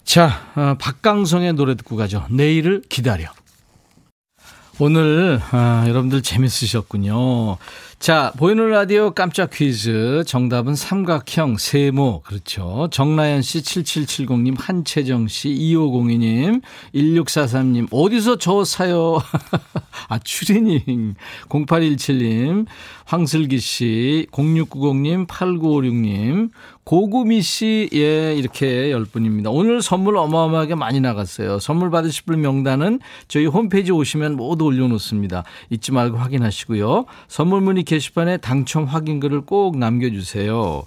자, 0.04 0.40
어, 0.54 0.76
박강성의 0.78 1.52
노래 1.54 1.74
듣고 1.74 1.96
가죠. 1.96 2.26
내일을 2.30 2.82
기다려. 2.88 3.28
오늘 4.84 5.40
아, 5.52 5.84
여러분들 5.86 6.22
재밌으셨군요. 6.22 7.56
자, 8.00 8.32
보이는 8.36 8.68
라디오 8.68 9.12
깜짝 9.12 9.50
퀴즈. 9.50 10.24
정답은 10.26 10.74
삼각형, 10.74 11.56
세모. 11.56 12.22
그렇죠. 12.22 12.88
정나연 12.90 13.42
씨, 13.42 13.62
7770님, 13.62 14.56
한채정 14.58 15.28
씨, 15.28 15.50
2502님, 15.50 16.62
1643님, 16.96 17.86
어디서 17.92 18.38
저 18.38 18.64
사요? 18.64 19.22
아, 20.08 20.18
추리닝. 20.18 21.14
0817님, 21.48 22.66
황슬기 23.04 23.60
씨, 23.60 24.26
0690님, 24.32 25.28
8956님, 25.28 26.50
고구미 26.84 27.42
씨, 27.42 27.88
예, 27.94 28.34
이렇게 28.34 28.90
열 28.90 29.04
분입니다. 29.04 29.50
오늘 29.50 29.82
선물 29.82 30.16
어마어마하게 30.16 30.74
많이 30.74 31.00
나갔어요. 31.00 31.60
선물 31.60 31.90
받으실 31.90 32.24
분 32.24 32.40
명단은 32.40 32.98
저희 33.28 33.46
홈페이지 33.46 33.92
오시면 33.92 34.34
모두 34.34 34.64
올려놓습니다. 34.64 35.44
잊지 35.70 35.92
말고 35.92 36.16
확인하시고요. 36.16 37.04
선물 37.28 37.60
문의 37.60 37.84
게시판에 37.84 38.38
당첨 38.38 38.84
확인글을 38.84 39.42
꼭 39.42 39.78
남겨주세요. 39.78 40.82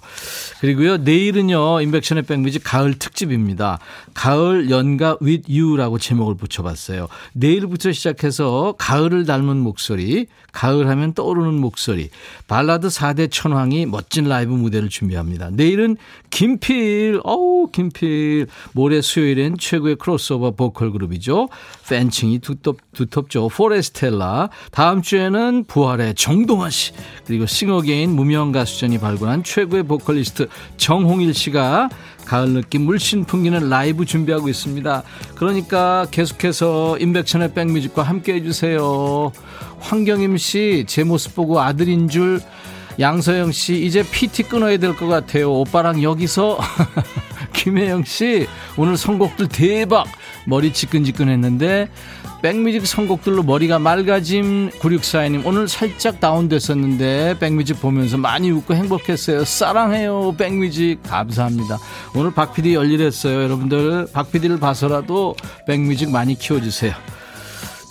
그리고요, 0.60 0.98
내일은요, 0.98 1.80
인백션의 1.80 2.24
백뮤직 2.24 2.62
가을 2.62 2.98
특집입니다. 2.98 3.78
가을 4.12 4.68
연가 4.68 5.16
with 5.22 5.50
you라고 5.50 5.98
제목을 5.98 6.34
붙여봤어요. 6.34 7.08
내일부터 7.32 7.92
시작해서 7.92 8.74
가을을 8.76 9.24
닮은 9.24 9.56
목소리, 9.56 10.26
가을 10.52 10.88
하면 10.88 11.14
떠오르는 11.14 11.54
목소리, 11.54 12.10
발라드 12.48 12.88
4대 12.88 13.30
천왕이 13.30 13.86
멋진 13.86 14.28
라이브 14.28 14.52
무대를 14.52 14.88
준비합니다. 14.88 15.50
내일은 15.52 15.85
김필, 16.30 17.20
어우, 17.22 17.68
김필. 17.70 18.46
모레 18.72 19.00
수요일엔 19.00 19.56
최고의 19.58 19.96
크로스오버 19.96 20.52
보컬 20.52 20.90
그룹이죠. 20.90 21.48
팬층이 21.88 22.40
두텁, 22.40 22.78
두텁죠. 22.92 23.48
포레스텔라. 23.48 24.50
다음 24.72 25.02
주에는 25.02 25.64
부활의 25.68 26.14
정동하 26.14 26.70
씨. 26.70 26.92
그리고 27.26 27.46
싱어게인 27.46 28.10
무명 28.10 28.50
가수전이 28.52 28.98
발굴한 28.98 29.44
최고의 29.44 29.84
보컬리스트 29.84 30.48
정홍일 30.76 31.32
씨가 31.34 31.88
가을 32.26 32.48
느낌 32.48 32.82
물씬 32.82 33.24
풍기는 33.24 33.68
라이브 33.68 34.04
준비하고 34.04 34.48
있습니다. 34.48 35.02
그러니까 35.36 36.06
계속해서 36.10 36.98
임백천의 36.98 37.54
백뮤직과 37.54 38.02
함께 38.02 38.34
해주세요. 38.34 39.30
황경임 39.78 40.36
씨, 40.36 40.84
제 40.88 41.04
모습 41.04 41.36
보고 41.36 41.60
아들인 41.60 42.08
줄 42.08 42.40
양서영 42.98 43.52
씨, 43.52 43.84
이제 43.84 44.02
PT 44.02 44.44
끊어야 44.44 44.76
될 44.78 44.94
것 44.94 45.06
같아요. 45.06 45.52
오빠랑 45.52 46.02
여기서. 46.02 46.58
김혜영 47.52 48.04
씨, 48.04 48.46
오늘 48.76 48.96
선곡들 48.96 49.48
대박! 49.48 50.06
머리 50.46 50.72
지끈지끈 50.72 51.28
했는데, 51.28 51.88
백뮤직 52.42 52.86
선곡들로 52.86 53.42
머리가 53.42 53.78
맑아짐 53.78 54.70
9642님 54.78 55.46
오늘 55.46 55.66
살짝 55.66 56.20
다운됐었는데 56.20 57.38
백뮤직 57.40 57.80
보면서 57.80 58.18
많이 58.18 58.50
웃고 58.50 58.74
행복했어요 58.74 59.44
사랑해요 59.46 60.34
백뮤직 60.36 61.02
감사합니다 61.02 61.78
오늘 62.14 62.32
박PD 62.34 62.74
열일했어요 62.74 63.42
여러분들 63.42 64.08
박PD를 64.12 64.60
봐서라도 64.60 65.34
백뮤직 65.66 66.10
많이 66.10 66.38
키워주세요 66.38 66.92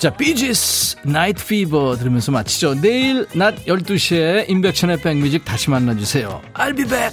자 0.06 0.12
비지스 0.12 0.98
Night 1.02 1.44
Fever 1.48 1.96
들으면서 1.96 2.32
마치죠. 2.32 2.80
내일 2.80 3.26
낮 3.34 3.56
12시에 3.66 4.48
임백천의 4.48 5.02
백뮤직 5.02 5.44
다시 5.44 5.72
만나주세요. 5.72 6.44
I'll 6.54 6.78
be 6.78 6.86
back 6.86 7.12